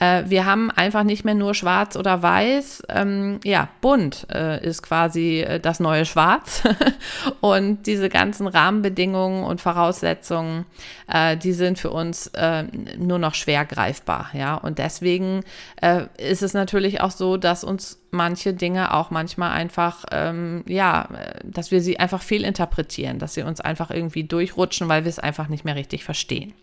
Äh, 0.00 0.24
wir 0.26 0.46
haben 0.46 0.70
einfach 0.70 1.02
nicht 1.02 1.24
mehr 1.24 1.34
nur 1.34 1.54
schwarz 1.54 1.96
oder 1.96 2.22
weiß. 2.22 2.84
Ähm, 2.88 3.40
ja, 3.44 3.68
bunt 3.80 4.26
äh, 4.32 4.64
ist 4.64 4.82
quasi 4.82 5.40
äh, 5.40 5.60
das 5.60 5.80
neue 5.80 6.04
Schwarz. 6.04 6.62
und 7.40 7.86
diese 7.86 8.08
ganzen 8.08 8.46
Rahmenbedingungen 8.46 9.44
und 9.44 9.60
Voraussetzungen, 9.60 10.66
äh, 11.12 11.36
die 11.36 11.52
sind 11.52 11.78
für 11.78 11.90
uns 11.90 12.28
äh, 12.28 12.64
nur 12.96 13.18
noch 13.18 13.34
schwer 13.34 13.64
greifbar. 13.64 14.30
Ja, 14.32 14.54
und 14.54 14.78
deswegen 14.78 15.42
äh, 15.82 16.04
ist 16.16 16.42
es 16.42 16.54
natürlich 16.54 17.00
auch 17.00 17.10
so, 17.10 17.36
dass 17.36 17.64
uns 17.64 18.00
manche 18.10 18.54
Dinge 18.54 18.94
auch 18.94 19.10
manchmal 19.10 19.50
einfach, 19.50 20.04
ähm, 20.12 20.64
ja, 20.66 21.08
dass 21.44 21.70
wir 21.70 21.82
sie 21.82 21.98
einfach 21.98 22.22
fehlinterpretieren, 22.22 23.18
dass 23.18 23.34
sie 23.34 23.42
uns 23.42 23.60
einfach 23.60 23.90
irgendwie 23.90 24.24
durchrutschen, 24.24 24.88
weil 24.88 25.04
wir 25.04 25.10
es 25.10 25.18
einfach 25.18 25.48
nicht 25.48 25.64
mehr 25.64 25.76
richtig 25.76 26.04
verstehen. 26.04 26.54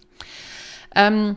Ähm, 0.95 1.36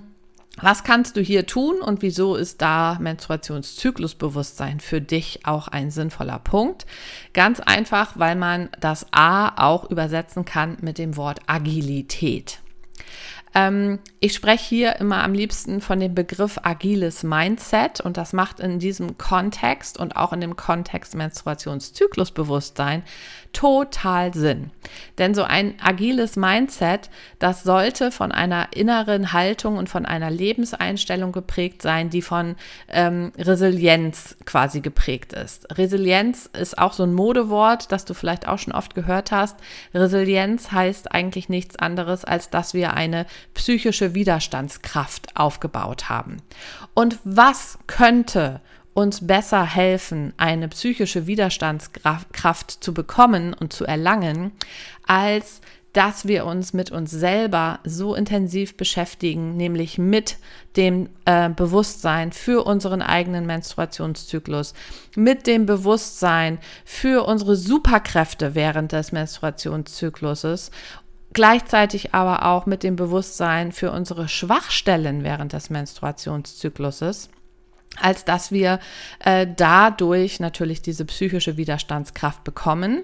was 0.60 0.82
kannst 0.82 1.16
du 1.16 1.20
hier 1.20 1.46
tun 1.46 1.80
und 1.80 2.02
wieso 2.02 2.34
ist 2.34 2.60
da 2.62 2.98
Menstruationszyklusbewusstsein 3.00 4.80
für 4.80 5.00
dich 5.00 5.46
auch 5.46 5.68
ein 5.68 5.90
sinnvoller 5.90 6.40
Punkt? 6.40 6.84
Ganz 7.32 7.60
einfach, 7.60 8.18
weil 8.18 8.34
man 8.34 8.68
das 8.80 9.06
A 9.12 9.64
auch 9.64 9.88
übersetzen 9.88 10.44
kann 10.44 10.76
mit 10.80 10.98
dem 10.98 11.16
Wort 11.16 11.40
Agilität. 11.46 12.60
Ähm, 13.54 13.98
ich 14.20 14.34
spreche 14.34 14.64
hier 14.64 14.96
immer 14.96 15.22
am 15.22 15.32
liebsten 15.32 15.80
von 15.80 16.00
dem 16.00 16.14
Begriff 16.14 16.58
agiles 16.62 17.22
Mindset 17.22 18.00
und 18.00 18.16
das 18.16 18.32
macht 18.32 18.60
in 18.60 18.78
diesem 18.78 19.18
Kontext 19.18 19.98
und 19.98 20.16
auch 20.16 20.32
in 20.32 20.40
dem 20.40 20.56
Kontext 20.56 21.14
Menstruationszyklusbewusstsein 21.14 23.02
total 23.52 24.34
Sinn. 24.34 24.70
Denn 25.16 25.34
so 25.34 25.42
ein 25.42 25.74
agiles 25.82 26.36
Mindset, 26.36 27.10
das 27.38 27.62
sollte 27.62 28.10
von 28.10 28.32
einer 28.32 28.68
inneren 28.74 29.32
Haltung 29.32 29.76
und 29.76 29.88
von 29.88 30.06
einer 30.06 30.30
Lebenseinstellung 30.30 31.32
geprägt 31.32 31.82
sein, 31.82 32.10
die 32.10 32.22
von 32.22 32.56
ähm, 32.88 33.32
Resilienz 33.38 34.36
quasi 34.44 34.80
geprägt 34.80 35.32
ist. 35.32 35.78
Resilienz 35.78 36.46
ist 36.46 36.78
auch 36.78 36.92
so 36.92 37.04
ein 37.04 37.14
Modewort, 37.14 37.90
das 37.90 38.04
du 38.04 38.14
vielleicht 38.14 38.46
auch 38.46 38.58
schon 38.58 38.74
oft 38.74 38.94
gehört 38.94 39.32
hast. 39.32 39.56
Resilienz 39.94 40.70
heißt 40.72 41.12
eigentlich 41.12 41.48
nichts 41.48 41.76
anderes, 41.76 42.24
als 42.24 42.50
dass 42.50 42.74
wir 42.74 42.94
eine 42.94 43.26
psychische 43.54 44.14
Widerstandskraft 44.14 45.36
aufgebaut 45.36 46.08
haben. 46.08 46.38
Und 46.94 47.18
was 47.24 47.78
könnte 47.86 48.60
uns 48.94 49.26
besser 49.26 49.64
helfen, 49.64 50.32
eine 50.38 50.68
psychische 50.68 51.26
Widerstandskraft 51.28 52.82
zu 52.82 52.92
bekommen 52.92 53.54
und 53.54 53.72
zu 53.72 53.84
erlangen, 53.84 54.52
als 55.06 55.60
dass 55.92 56.28
wir 56.28 56.44
uns 56.44 56.74
mit 56.74 56.90
uns 56.90 57.10
selber 57.10 57.80
so 57.84 58.14
intensiv 58.14 58.76
beschäftigen, 58.76 59.56
nämlich 59.56 59.98
mit 59.98 60.36
dem 60.76 61.08
äh, 61.24 61.48
Bewusstsein 61.48 62.30
für 62.30 62.64
unseren 62.64 63.02
eigenen 63.02 63.46
Menstruationszyklus, 63.46 64.74
mit 65.16 65.46
dem 65.46 65.66
Bewusstsein 65.66 66.58
für 66.84 67.26
unsere 67.26 67.56
Superkräfte 67.56 68.54
während 68.54 68.92
des 68.92 69.12
Menstruationszykluses 69.12 70.70
gleichzeitig 71.32 72.14
aber 72.14 72.46
auch 72.46 72.66
mit 72.66 72.82
dem 72.82 72.96
Bewusstsein 72.96 73.72
für 73.72 73.92
unsere 73.92 74.28
Schwachstellen 74.28 75.24
während 75.24 75.52
des 75.52 75.70
Menstruationszykluses 75.70 77.30
als 78.00 78.24
dass 78.24 78.52
wir 78.52 78.80
äh, 79.24 79.46
dadurch 79.56 80.40
natürlich 80.40 80.82
diese 80.82 81.04
psychische 81.04 81.56
Widerstandskraft 81.56 82.44
bekommen 82.44 83.02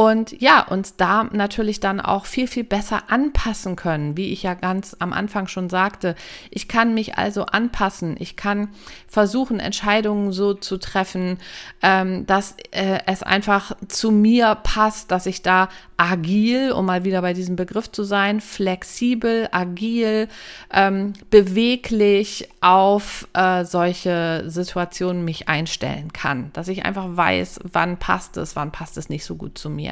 und 0.00 0.40
ja, 0.40 0.62
uns 0.62 0.96
da 0.96 1.24
natürlich 1.24 1.78
dann 1.78 2.00
auch 2.00 2.24
viel, 2.24 2.46
viel 2.46 2.64
besser 2.64 3.10
anpassen 3.10 3.76
können, 3.76 4.16
wie 4.16 4.32
ich 4.32 4.42
ja 4.44 4.54
ganz 4.54 4.96
am 4.98 5.12
Anfang 5.12 5.46
schon 5.46 5.68
sagte. 5.68 6.14
Ich 6.48 6.68
kann 6.68 6.94
mich 6.94 7.18
also 7.18 7.44
anpassen. 7.44 8.16
Ich 8.18 8.34
kann 8.34 8.70
versuchen, 9.08 9.60
Entscheidungen 9.60 10.32
so 10.32 10.54
zu 10.54 10.78
treffen, 10.78 11.36
ähm, 11.82 12.24
dass 12.24 12.56
äh, 12.70 13.00
es 13.04 13.22
einfach 13.22 13.72
zu 13.88 14.10
mir 14.10 14.54
passt, 14.54 15.10
dass 15.10 15.26
ich 15.26 15.42
da 15.42 15.68
agil, 16.00 16.72
um 16.72 16.86
mal 16.86 17.04
wieder 17.04 17.20
bei 17.20 17.34
diesem 17.34 17.56
Begriff 17.56 17.92
zu 17.92 18.04
sein, 18.04 18.40
flexibel, 18.40 19.48
agil, 19.52 20.28
ähm, 20.72 21.12
beweglich 21.28 22.48
auf 22.62 23.28
äh, 23.34 23.66
solche 23.66 24.44
Situationen 24.46 25.26
mich 25.26 25.50
einstellen 25.50 26.10
kann. 26.14 26.50
Dass 26.54 26.68
ich 26.68 26.86
einfach 26.86 27.04
weiß, 27.10 27.60
wann 27.70 27.98
passt 27.98 28.38
es, 28.38 28.56
wann 28.56 28.72
passt 28.72 28.96
es 28.96 29.10
nicht 29.10 29.26
so 29.26 29.36
gut 29.36 29.58
zu 29.58 29.68
mir. 29.68 29.89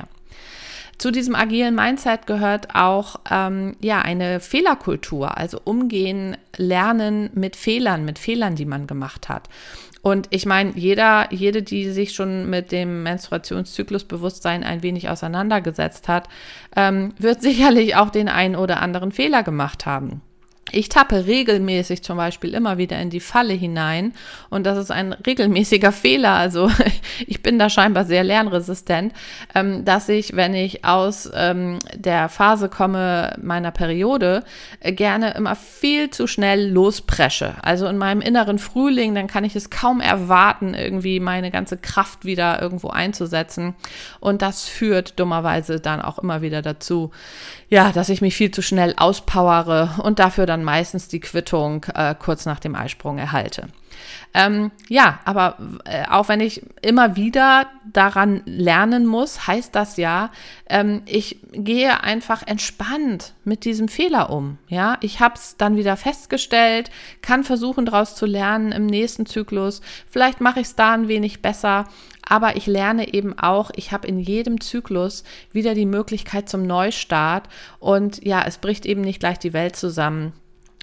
Zu 0.99 1.13
diesem 1.13 1.37
agilen 1.37 1.77
Mindset 1.77 2.27
gehört 2.27 2.75
auch 2.75 3.21
ähm, 3.31 3.77
ja 3.81 4.01
eine 4.01 4.41
Fehlerkultur, 4.41 5.39
also 5.39 5.61
umgehen, 5.63 6.37
lernen 6.57 7.31
mit 7.35 7.55
Fehlern, 7.55 8.05
mit 8.05 8.19
Fehlern, 8.19 8.57
die 8.57 8.65
man 8.65 8.89
gemacht 8.89 9.29
hat. 9.29 9.49
Und 10.03 10.27
ich 10.31 10.47
meine, 10.47 10.73
jeder, 10.75 11.33
jede, 11.33 11.63
die 11.63 11.91
sich 11.91 12.13
schon 12.13 12.51
mit 12.51 12.73
dem 12.73 13.03
Menstruationszyklusbewusstsein 13.05 14.65
ein 14.65 14.83
wenig 14.83 15.09
auseinandergesetzt 15.09 16.09
hat, 16.09 16.29
ähm, 16.75 17.15
wird 17.19 17.43
sicherlich 17.49 17.95
auch 17.95 18.11
den 18.11 18.29
einen 18.29 18.57
oder 18.57 18.81
anderen 18.83 19.13
Fehler 19.13 19.45
gemacht 19.45 19.87
haben. 19.87 20.23
Ich 20.73 20.89
tappe 20.89 21.27
regelmäßig 21.27 22.03
zum 22.03 22.17
Beispiel 22.17 22.55
immer 22.55 22.79
wieder 22.79 22.99
in 22.99 23.11
die 23.11 23.21
Falle 23.21 23.55
hinein 23.55 24.13
und 24.51 24.67
das 24.67 24.79
ist 24.79 24.91
ein 24.91 25.13
regelmäßiger 25.13 25.93
Fehler. 25.93 26.35
Also 26.35 26.71
ich 27.27 27.43
bin 27.43 27.59
da 27.59 27.71
scheinbar 27.71 28.05
sehr 28.05 28.25
lernresistent, 28.25 29.13
ähm, 29.55 29.85
dass 29.85 30.09
ich, 30.09 30.37
wenn 30.37 30.55
ich 30.55 30.85
aus 30.85 31.31
ähm, 31.35 31.79
der 31.95 32.29
Phase 32.29 32.69
komme 32.69 33.35
meiner 33.41 33.71
Periode, 33.71 34.45
äh, 34.81 34.93
gerne 34.93 35.35
immer 35.35 35.57
viel 35.57 36.11
zu 36.11 36.27
schnell 36.27 36.69
lospresche. 36.71 37.55
Also 37.63 37.87
in 37.87 37.99
meinem 37.99 38.21
inneren 38.21 38.59
Frühling, 38.59 39.15
dann 39.15 39.27
kann 39.27 39.45
ich 39.45 39.57
es 39.57 39.71
kaum 39.71 40.01
erwarten, 40.01 40.75
irgendwie 40.75 41.21
meine 41.21 41.51
ganze 41.51 41.77
Kraft 41.77 42.25
wieder 42.25 42.61
irgendwo 42.61 42.89
einzusetzen. 42.89 43.75
Und 44.21 44.43
das 44.43 44.65
führt 44.65 45.19
dummerweise 45.19 45.81
dann 45.81 46.01
auch 46.01 46.19
immer 46.19 46.43
wieder 46.43 46.63
dazu, 46.63 47.11
ja, 47.69 47.93
dass 47.93 48.09
ich 48.09 48.21
mich 48.21 48.35
viel 48.35 48.51
zu 48.51 48.63
schnell 48.63 48.95
auspowere 48.97 49.97
und 50.03 50.19
dafür 50.19 50.47
dann 50.47 50.65
meistens 50.65 51.09
die 51.09 51.21
Quittung 51.21 51.85
äh, 51.95 52.15
kurz 52.19 52.47
nach 52.47 52.61
dem 52.61 52.75
Eisprung 52.75 53.19
erhalte. 53.19 53.69
Ähm, 54.35 54.71
ja, 54.89 55.21
aber 55.25 55.57
äh, 55.85 56.07
auch 56.09 56.29
wenn 56.29 56.41
ich 56.41 56.63
immer 56.83 57.17
wieder 57.17 57.67
daran 57.91 58.43
lernen 58.45 59.07
muss, 59.07 59.47
heißt 59.47 59.75
das 59.75 59.97
ja, 59.97 60.31
ähm, 60.69 61.03
ich 61.07 61.39
gehe 61.53 62.03
einfach 62.03 62.47
entspannt 62.47 63.33
mit 63.45 63.65
diesem 63.65 63.89
Fehler 63.89 64.31
um. 64.31 64.59
Ja, 64.69 64.99
ich 65.01 65.21
habe 65.21 65.35
es 65.35 65.57
dann 65.57 65.77
wieder 65.77 65.97
festgestellt, 65.97 66.91
kann 67.23 67.43
versuchen 67.45 67.87
daraus 67.87 68.15
zu 68.15 68.27
lernen 68.27 68.73
im 68.73 68.87
nächsten 68.87 69.27
Zyklus. 69.27 69.81
Vielleicht 70.11 70.41
mache 70.41 70.61
ich 70.61 70.69
es 70.69 70.77
da 70.77 70.93
ein 70.93 71.09
wenig 71.09 71.41
besser, 71.41 71.87
aber 72.29 72.57
ich 72.57 72.67
lerne 72.67 73.13
eben 73.13 73.39
auch, 73.39 73.71
ich 73.75 73.93
habe 73.93 74.07
in 74.07 74.19
jedem 74.19 74.61
Zyklus 74.61 75.25
wieder 75.53 75.75
die 75.75 75.87
Möglichkeit 75.87 76.49
zum 76.49 76.67
Neustart 76.67 77.49
und 77.79 78.25
ja, 78.25 78.45
es 78.47 78.59
bricht 78.59 78.87
eben 78.87 79.01
nicht 79.01 79.21
gleich 79.21 79.39
die 79.39 79.53
Welt 79.53 79.77
zusammen 79.77 80.33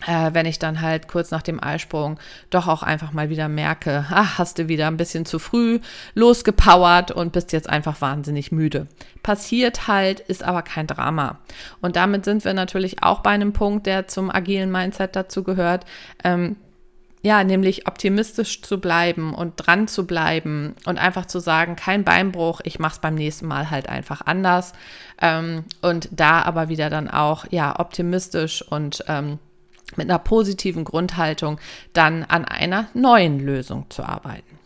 äh, 0.05 0.33
wenn 0.33 0.45
ich 0.45 0.59
dann 0.59 0.81
halt 0.81 1.07
kurz 1.07 1.31
nach 1.31 1.41
dem 1.41 1.63
Eisprung 1.63 2.19
doch 2.49 2.67
auch 2.67 2.83
einfach 2.83 3.13
mal 3.13 3.29
wieder 3.29 3.47
merke, 3.47 4.05
ach, 4.09 4.37
hast 4.37 4.59
du 4.59 4.67
wieder 4.67 4.87
ein 4.87 4.97
bisschen 4.97 5.25
zu 5.25 5.39
früh 5.39 5.79
losgepowert 6.13 7.11
und 7.11 7.31
bist 7.31 7.53
jetzt 7.53 7.69
einfach 7.69 8.01
wahnsinnig 8.01 8.51
müde. 8.51 8.87
Passiert 9.23 9.87
halt, 9.87 10.19
ist 10.19 10.43
aber 10.43 10.61
kein 10.61 10.87
Drama. 10.87 11.39
Und 11.81 11.95
damit 11.95 12.25
sind 12.25 12.43
wir 12.45 12.53
natürlich 12.53 13.03
auch 13.03 13.21
bei 13.21 13.31
einem 13.31 13.53
Punkt, 13.53 13.85
der 13.85 14.07
zum 14.07 14.29
agilen 14.29 14.71
Mindset 14.71 15.15
dazu 15.15 15.43
gehört. 15.43 15.85
Ähm, 16.23 16.57
ja, 17.25 17.43
nämlich 17.43 17.87
optimistisch 17.87 18.61
zu 18.61 18.79
bleiben 18.79 19.33
und 19.33 19.55
dran 19.55 19.87
zu 19.87 20.05
bleiben 20.05 20.75
und 20.85 20.99
einfach 20.99 21.25
zu 21.25 21.39
sagen, 21.39 21.75
kein 21.75 22.03
Beinbruch, 22.03 22.61
ich 22.63 22.77
mache 22.77 22.93
es 22.93 22.99
beim 22.99 23.15
nächsten 23.15 23.47
Mal 23.47 23.71
halt 23.71 23.89
einfach 23.89 24.21
anders. 24.23 24.73
Ähm, 25.19 25.63
und 25.81 26.07
da 26.11 26.43
aber 26.43 26.69
wieder 26.69 26.91
dann 26.91 27.09
auch, 27.09 27.45
ja, 27.49 27.79
optimistisch 27.79 28.61
und 28.61 29.03
ähm, 29.07 29.39
mit 29.95 30.07
einer 30.07 30.19
positiven 30.19 30.83
Grundhaltung 30.83 31.59
dann 31.93 32.25
an 32.25 32.45
einer 32.45 32.89
neuen 32.93 33.39
Lösung 33.39 33.89
zu 33.89 34.03
arbeiten. 34.03 34.59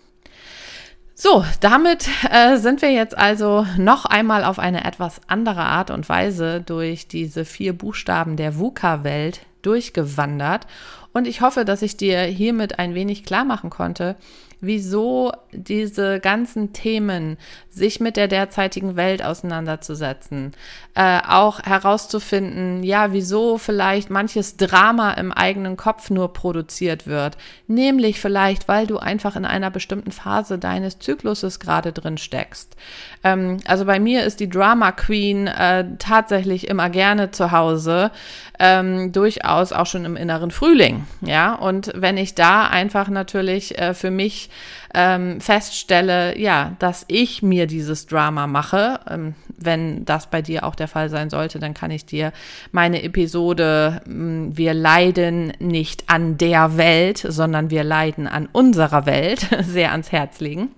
So, 1.16 1.46
damit 1.62 2.10
äh, 2.30 2.58
sind 2.58 2.82
wir 2.82 2.92
jetzt 2.92 3.18
also 3.18 3.66
noch 3.78 4.04
einmal 4.04 4.44
auf 4.44 4.60
eine 4.60 4.84
etwas 4.84 5.22
andere 5.28 5.62
Art 5.62 5.92
und 5.92 6.10
Weise 6.10 6.60
durch 6.60 7.08
diese 7.08 7.46
vier 7.46 7.72
Buchstaben 7.72 8.36
der 8.36 8.60
VUCA-Welt 8.60 9.46
durchgewandert 9.62 10.68
Und 11.14 11.28
ich 11.28 11.42
hoffe, 11.42 11.66
dass 11.66 11.82
ich 11.82 11.98
dir 11.98 12.22
hiermit 12.22 12.80
ein 12.80 12.94
wenig 12.94 13.24
klar 13.24 13.46
machen 13.46 13.70
konnte, 13.70 14.16
wieso 14.62 15.32
diese 15.52 16.20
ganzen 16.20 16.74
Themen, 16.74 17.38
sich 17.70 18.00
mit 18.00 18.18
der 18.18 18.28
derzeitigen 18.28 18.98
Welt 18.98 19.24
auseinanderzusetzen, 19.24 20.54
äh, 20.96 21.20
auch 21.28 21.62
herauszufinden, 21.62 22.84
ja, 22.84 23.14
wieso 23.14 23.58
vielleicht 23.58 24.10
manches 24.10 24.58
Drama 24.58 25.12
im 25.12 25.32
eigenen 25.32 25.78
Kopf 25.78 26.10
nur 26.10 26.34
produziert 26.34 27.08
wird, 27.08 27.38
nämlich 27.68 28.20
vielleicht, 28.20 28.68
weil 28.68 28.86
du 28.86 28.98
einfach 28.98 29.36
in 29.36 29.46
einer 29.46 29.72
bestimmten 29.72 30.12
Phase 30.12 30.60
deines 30.60 31.00
Zykluses 31.00 31.60
gerade 31.60 31.94
drin 31.94 32.18
steckst. 32.18 32.76
Ähm, 33.24 33.58
also 33.66 33.86
bei 33.86 34.00
mir 34.00 34.24
ist 34.26 34.42
die 34.42 34.50
Drama 34.50 34.92
Queen 34.92 35.48
äh, 35.48 35.86
tatsächlich 36.00 36.68
immer 36.68 36.90
gerne 36.90 37.32
zu 37.32 37.52
Hause, 37.52 38.12
ähm, 38.60 39.12
durchaus 39.12 39.72
auch 39.72 39.86
schon 39.86 40.06
im 40.06 40.16
inneren 40.16 40.52
Frühling, 40.52 41.06
ja, 41.22 41.56
und 41.56 41.92
wenn 41.96 42.18
ich 42.18 42.36
da 42.36 42.68
einfach 42.68 43.10
natürlich 43.10 43.78
äh, 43.78 43.94
für 43.94 44.12
mich 44.12 44.50
ähm, 44.94 45.40
feststelle, 45.40 46.38
ja, 46.38 46.76
dass 46.80 47.06
ich 47.08 47.44
mir 47.44 47.68
dieses 47.68 48.08
Drama 48.08 48.48
mache. 48.48 49.00
Ähm, 49.10 49.36
wenn 49.58 50.06
das 50.06 50.28
bei 50.28 50.42
dir 50.42 50.64
auch 50.64 50.76
der 50.76 50.88
Fall 50.88 51.10
sein 51.10 51.30
sollte, 51.30 51.60
dann 51.60 51.74
kann 51.74 51.92
ich 51.92 52.06
dir 52.06 52.32
meine 52.72 53.04
Episode 53.04 54.02
hm, 54.06 54.58
Wir 54.58 54.74
leiden 54.74 55.54
nicht 55.60 56.06
an 56.08 56.38
der 56.38 56.78
Welt, 56.78 57.24
sondern 57.28 57.70
wir 57.70 57.84
leiden 57.84 58.28
an 58.28 58.50
unserer 58.52 59.06
Welt 59.06 59.48
sehr 59.62 59.92
ans 59.92 60.12
Herz 60.12 60.40
legen. 60.40 60.70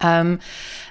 Ähm, 0.00 0.38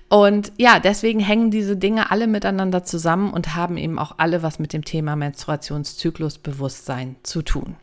und 0.09 0.51
ja, 0.57 0.79
deswegen 0.79 1.19
hängen 1.19 1.51
diese 1.51 1.77
Dinge 1.77 2.09
alle 2.11 2.27
miteinander 2.27 2.83
zusammen 2.83 3.33
und 3.33 3.55
haben 3.55 3.77
eben 3.77 3.99
auch 3.99 4.15
alle 4.17 4.43
was 4.43 4.59
mit 4.59 4.73
dem 4.73 4.85
Thema 4.85 5.15
Menstruationszyklusbewusstsein 5.15 7.15
zu 7.23 7.41
tun. 7.41 7.75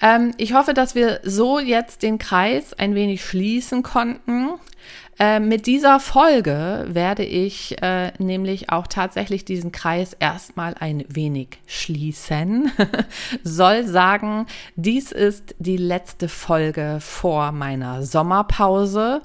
Ähm, 0.00 0.32
ich 0.38 0.54
hoffe, 0.54 0.74
dass 0.74 0.94
wir 0.94 1.20
so 1.22 1.58
jetzt 1.58 2.02
den 2.02 2.18
Kreis 2.18 2.72
ein 2.74 2.94
wenig 2.94 3.24
schließen 3.24 3.82
konnten. 3.82 4.50
Äh, 5.18 5.40
mit 5.40 5.66
dieser 5.66 6.00
Folge 6.00 6.86
werde 6.88 7.24
ich 7.24 7.80
äh, 7.82 8.12
nämlich 8.18 8.70
auch 8.70 8.86
tatsächlich 8.86 9.44
diesen 9.44 9.70
Kreis 9.70 10.16
erstmal 10.18 10.74
ein 10.80 11.04
wenig 11.08 11.58
schließen. 11.66 12.72
Soll 13.42 13.86
sagen, 13.86 14.46
dies 14.76 15.12
ist 15.12 15.54
die 15.58 15.76
letzte 15.76 16.28
Folge 16.28 16.98
vor 17.00 17.52
meiner 17.52 18.02
Sommerpause 18.02 19.20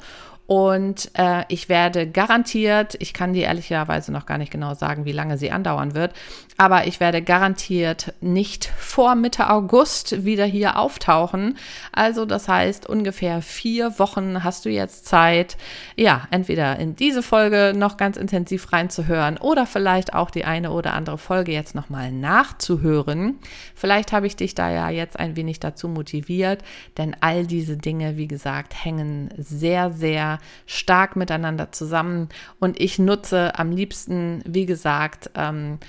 und 0.48 1.10
äh, 1.16 1.44
ich 1.48 1.70
werde 1.70 2.08
garantiert, 2.08 2.96
ich 3.00 3.14
kann 3.14 3.34
dir 3.34 3.46
ehrlicherweise 3.46 4.12
noch 4.12 4.26
gar 4.26 4.38
nicht 4.38 4.52
genau 4.52 4.74
sagen, 4.76 5.06
wie 5.06 5.12
lange 5.12 5.38
sie 5.38 5.52
andauern 5.52 5.96
wird, 5.96 6.14
aber 6.58 6.88
ich 6.88 7.00
werde 7.00 7.22
garantiert 7.22 8.14
nicht 8.22 8.66
vor 8.78 9.16
Mitte 9.16 9.50
August 9.50 10.24
wieder 10.24 10.46
hier 10.46 10.78
auftauchen. 10.78 11.58
Also 11.92 12.26
das 12.26 12.48
heißt, 12.48 12.88
ungefähr 12.88 13.42
vier 13.42 14.00
Wochen 14.00 14.44
hast 14.44 14.66
du 14.66 14.70
jetzt 14.70 15.06
Zeit, 15.06 15.58
ja, 15.96 16.28
entweder 16.32 16.80
in 16.80 16.96
diese 16.96 17.22
Folge 17.22 17.74
noch 17.76 17.98
ganz 17.98 18.16
intensiv 18.16 18.72
reinzuhören 18.72 19.38
oder 19.38 19.66
vielleicht 19.66 20.14
auch 20.14 20.32
die 20.32 20.46
eine 20.46 20.72
oder 20.72 20.94
andere 20.94 21.18
Folge 21.18 21.52
jetzt 21.52 21.76
nochmal 21.76 22.12
nachzuhören. 22.12 23.40
Vielleicht 23.74 24.14
habe 24.14 24.28
ich 24.28 24.38
dich 24.38 24.56
da 24.56 24.72
ja 24.72 24.90
jetzt 24.90 25.20
ein 25.20 25.36
wenig 25.36 25.60
dazu 25.60 25.90
motiviert, 25.90 26.64
denn 26.98 27.18
all 27.20 27.46
diese 27.46 27.76
Dinge, 27.76 28.16
wie 28.16 28.28
gesagt, 28.28 28.86
hängen 28.86 29.30
sehr, 29.38 29.92
sehr 29.92 30.40
stark 30.66 31.18
miteinander 31.18 31.74
zusammen. 31.74 32.30
Und 32.60 32.80
ich 32.80 32.98
nutze 32.98 33.60
am 33.60 33.72
liebsten, 33.72 34.42
wie 34.46 34.66
gesagt, 34.66 35.32
ähm, 35.36 35.80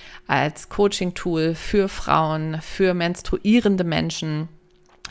als 0.56 0.70
Coaching-Tool 0.70 1.54
für 1.54 1.86
Frauen, 1.86 2.62
für 2.62 2.94
menstruierende 2.94 3.84
Menschen. 3.84 4.48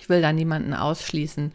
Ich 0.01 0.09
will 0.09 0.19
da 0.19 0.33
niemanden 0.33 0.73
ausschließen. 0.73 1.51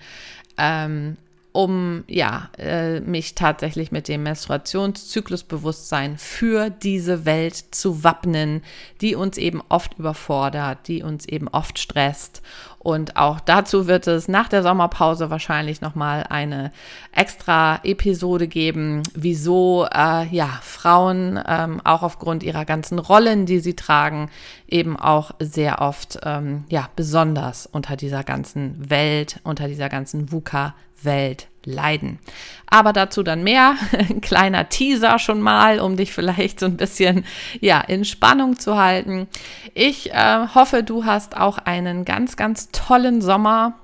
Ähm, 0.59 1.16
um 1.53 2.05
ja, 2.07 2.49
äh, 2.59 3.01
mich 3.01 3.35
tatsächlich 3.35 3.91
mit 3.91 4.09
dem 4.09 4.23
Menstruationszyklusbewusstsein 4.23 6.17
für 6.17 6.71
diese 6.71 7.25
Welt 7.25 7.57
zu 7.57 8.05
wappnen, 8.05 8.63
die 9.01 9.17
uns 9.17 9.37
eben 9.37 9.61
oft 9.69 9.99
überfordert, 9.99 10.87
die 10.87 11.03
uns 11.03 11.27
eben 11.27 11.49
oft 11.49 11.79
stresst. 11.79 12.43
Und 12.83 13.17
auch 13.17 13.41
dazu 13.41 13.87
wird 13.87 14.07
es 14.07 14.27
nach 14.27 14.49
der 14.49 14.63
Sommerpause 14.63 15.29
wahrscheinlich 15.29 15.83
nochmal 15.83 16.25
eine 16.31 16.73
extra 17.13 17.79
Episode 17.83 18.49
geben, 18.49 19.03
wieso 19.15 19.87
äh, 19.93 20.27
ja, 20.29 20.49
Frauen 20.63 21.39
ähm, 21.47 21.83
auch 21.85 22.03
aufgrund 22.03 22.43
ihrer 22.43 22.65
ganzen 22.65 22.99
Rollen, 22.99 23.45
die 23.45 23.61
sie 23.61 23.75
tragen, 23.75 24.31
eben 24.67 24.97
auch 24.97 25.33
sehr 25.41 25.83
oft 25.83 26.21
ähm, 26.23 26.65
ja, 26.71 26.89
besonders 26.97 27.67
unter 27.67 27.97
dieser 27.97 28.25
ganzen 28.25 28.89
Welt, 28.89 29.41
unter 29.45 29.69
dieser 29.69 29.91
ganzen 29.91 30.33
VUCA 30.33 30.75
Welt 31.03 31.49
leiden. 31.65 32.19
Aber 32.67 32.93
dazu 32.93 33.23
dann 33.23 33.43
mehr. 33.43 33.75
Ein 33.93 34.21
kleiner 34.21 34.69
Teaser 34.69 35.19
schon 35.19 35.41
mal, 35.41 35.81
um 35.81 35.97
dich 35.97 36.13
vielleicht 36.13 36.61
so 36.61 36.67
ein 36.67 36.77
bisschen 36.77 37.25
ja, 37.61 37.81
in 37.81 38.05
Spannung 38.05 38.59
zu 38.59 38.77
halten. 38.79 39.29
Ich 39.75 40.13
äh, 40.13 40.47
hoffe, 40.55 40.83
du 40.83 41.05
hast 41.05 41.37
auch 41.37 41.59
einen 41.59 42.05
ganz, 42.05 42.37
ganz 42.37 42.71
tollen 42.71 43.21
Sommer 43.21 43.75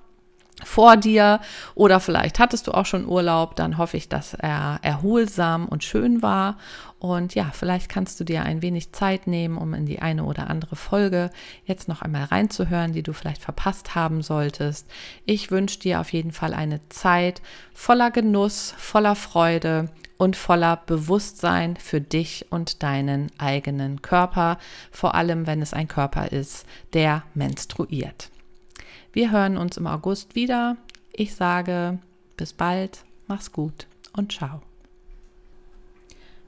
vor 0.65 0.97
dir 0.97 1.41
oder 1.75 2.01
vielleicht 2.01 2.39
hattest 2.39 2.67
du 2.67 2.73
auch 2.73 2.87
schon 2.87 3.07
Urlaub, 3.07 3.57
dann 3.57 3.77
hoffe 3.77 3.97
ich, 3.97 4.09
dass 4.09 4.33
er 4.35 4.79
erholsam 4.83 5.69
und 5.69 5.85
schön 5.85 6.23
war. 6.23 6.57
Und 6.99 7.35
ja, 7.35 7.51
vielleicht 7.53 7.91
kannst 7.91 8.19
du 8.19 8.25
dir 8.25 8.43
ein 8.43 8.63
wenig 8.63 8.93
Zeit 8.93 9.27
nehmen, 9.27 9.59
um 9.59 9.75
in 9.75 9.85
die 9.85 10.01
eine 10.01 10.25
oder 10.25 10.49
andere 10.49 10.75
Folge 10.75 11.31
jetzt 11.67 11.89
noch 11.89 12.01
einmal 12.01 12.25
reinzuhören, 12.25 12.95
die 12.95 13.03
du 13.03 13.13
vielleicht 13.13 13.43
verpasst 13.43 13.95
haben 13.95 14.23
solltest. 14.23 14.89
Ich 15.27 15.51
wünsche 15.51 15.79
dir 15.79 16.01
auf 16.01 16.13
jeden 16.13 16.33
Fall 16.33 16.55
eine 16.55 16.81
Zeit 16.89 17.43
voller 17.75 18.11
Genuss, 18.11 18.75
voller 18.79 19.15
Freude 19.15 19.91
und 20.17 20.37
voller 20.37 20.79
Bewusstsein 20.87 21.77
für 21.77 22.01
dich 22.01 22.47
und 22.49 22.83
deinen 22.83 23.31
eigenen 23.37 24.01
Körper, 24.01 24.57
vor 24.91 25.15
allem 25.15 25.47
wenn 25.47 25.61
es 25.61 25.75
ein 25.75 25.89
Körper 25.89 26.33
ist, 26.33 26.65
der 26.95 27.25
menstruiert. 27.35 28.31
Wir 29.17 29.31
hören 29.31 29.57
uns 29.57 29.79
im 29.79 29.87
August 29.87 30.35
wieder. 30.35 30.77
Ich 31.11 31.35
sage 31.35 32.01
bis 32.37 32.53
bald, 32.53 32.99
mach's 33.27 33.51
gut 33.51 33.87
und 34.13 34.31
ciao. 34.31 34.61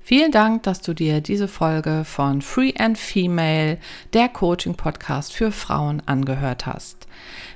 Vielen 0.02 0.32
Dank, 0.32 0.64
dass 0.64 0.82
du 0.82 0.92
dir 0.92 1.22
diese 1.22 1.48
Folge 1.48 2.02
von 2.04 2.42
Free 2.42 2.74
and 2.78 2.98
Female, 2.98 3.78
der 4.12 4.28
Coaching-Podcast 4.28 5.32
für 5.32 5.50
Frauen, 5.50 6.02
angehört 6.04 6.66
hast. 6.66 7.06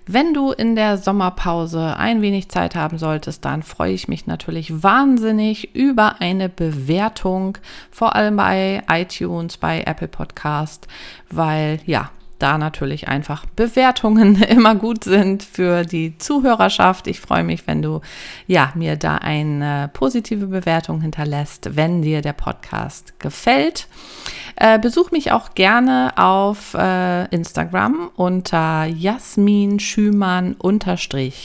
Wenn 0.07 0.33
du 0.33 0.51
in 0.51 0.77
der 0.77 0.97
Sommerpause 0.97 1.95
ein 1.99 2.23
wenig 2.23 2.49
Zeit 2.49 2.75
haben 2.75 2.97
solltest, 2.97 3.45
dann 3.45 3.63
freue 3.63 3.93
ich 3.93 4.09
mich 4.09 4.27
natürlich 4.27 4.83
wahnsinnig 4.83 5.75
über 5.75 6.23
eine 6.23 6.49
Bewertung, 6.49 7.59
vor 7.91 8.17
allem 8.17 8.37
bei 8.37 8.83
iTunes, 8.89 9.59
bei 9.59 9.83
Apple 9.83 10.09
Podcast, 10.09 10.89
weil 11.29 11.81
ja, 11.85 12.11
da 12.43 12.59
natürlich 12.59 13.09
einfach 13.09 13.47
Bewertungen 13.47 14.43
immer 14.43 14.75
gut 14.75 15.05
sind 15.05 15.43
für 15.43 15.85
die 15.85 16.19
Zuhörerschaft. 16.19 17.07
Ich 17.07 17.21
freue 17.21 17.45
mich, 17.45 17.67
wenn 17.67 17.83
du 17.83 18.01
ja 18.47 18.73
mir 18.75 18.97
da 18.97 19.17
eine 19.17 19.91
positive 19.93 20.47
Bewertung 20.47 21.01
hinterlässt, 21.01 21.77
wenn 21.77 22.03
dir 22.03 22.21
der 22.21 22.33
Podcast 22.33 23.19
gefällt. 23.21 23.87
Äh, 24.57 24.79
besuch 24.79 25.11
mich 25.11 25.33
auch 25.33 25.55
gerne 25.55 26.13
auf 26.17 26.75
äh, 26.75 27.25
Instagram 27.27 28.11
unter 28.17 28.85
Jasmin 28.85 29.81
Schümann 29.81 30.57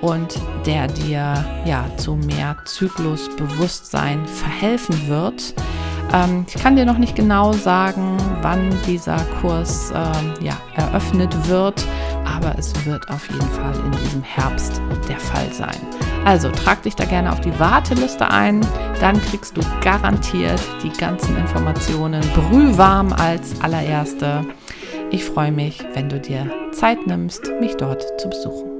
und 0.00 0.38
der 0.66 0.88
dir 0.88 1.44
ja 1.64 1.88
zu 1.96 2.16
mehr 2.16 2.56
Zyklusbewusstsein 2.64 4.26
verhelfen 4.26 5.08
wird. 5.08 5.54
Ähm, 6.14 6.46
ich 6.46 6.54
kann 6.54 6.76
dir 6.76 6.84
noch 6.84 6.98
nicht 6.98 7.16
genau 7.16 7.52
sagen, 7.52 8.16
wann 8.40 8.70
dieser 8.86 9.18
Kurs 9.40 9.92
ähm, 9.94 10.34
ja, 10.40 10.56
eröffnet 10.76 11.48
wird, 11.48 11.84
aber 12.24 12.56
es 12.58 12.72
wird 12.86 13.08
auf 13.10 13.28
jeden 13.28 13.50
Fall 13.50 13.74
in 13.84 13.92
diesem 13.92 14.22
Herbst 14.22 14.80
der 15.08 15.18
Fall 15.18 15.52
sein. 15.52 15.76
Also 16.24 16.50
trag 16.50 16.82
dich 16.82 16.94
da 16.94 17.04
gerne 17.04 17.32
auf 17.32 17.40
die 17.40 17.58
Warteliste 17.58 18.30
ein, 18.30 18.60
dann 19.00 19.20
kriegst 19.20 19.56
du 19.56 19.60
garantiert 19.82 20.60
die 20.82 20.90
ganzen 20.90 21.36
Informationen 21.36 22.22
brühwarm 22.34 23.12
als 23.12 23.60
allererste. 23.60 24.46
Ich 25.10 25.24
freue 25.24 25.52
mich, 25.52 25.84
wenn 25.94 26.08
du 26.08 26.20
dir 26.20 26.50
Zeit 26.72 27.06
nimmst, 27.06 27.50
mich 27.60 27.76
dort 27.76 28.20
zu 28.20 28.28
besuchen. 28.28 28.73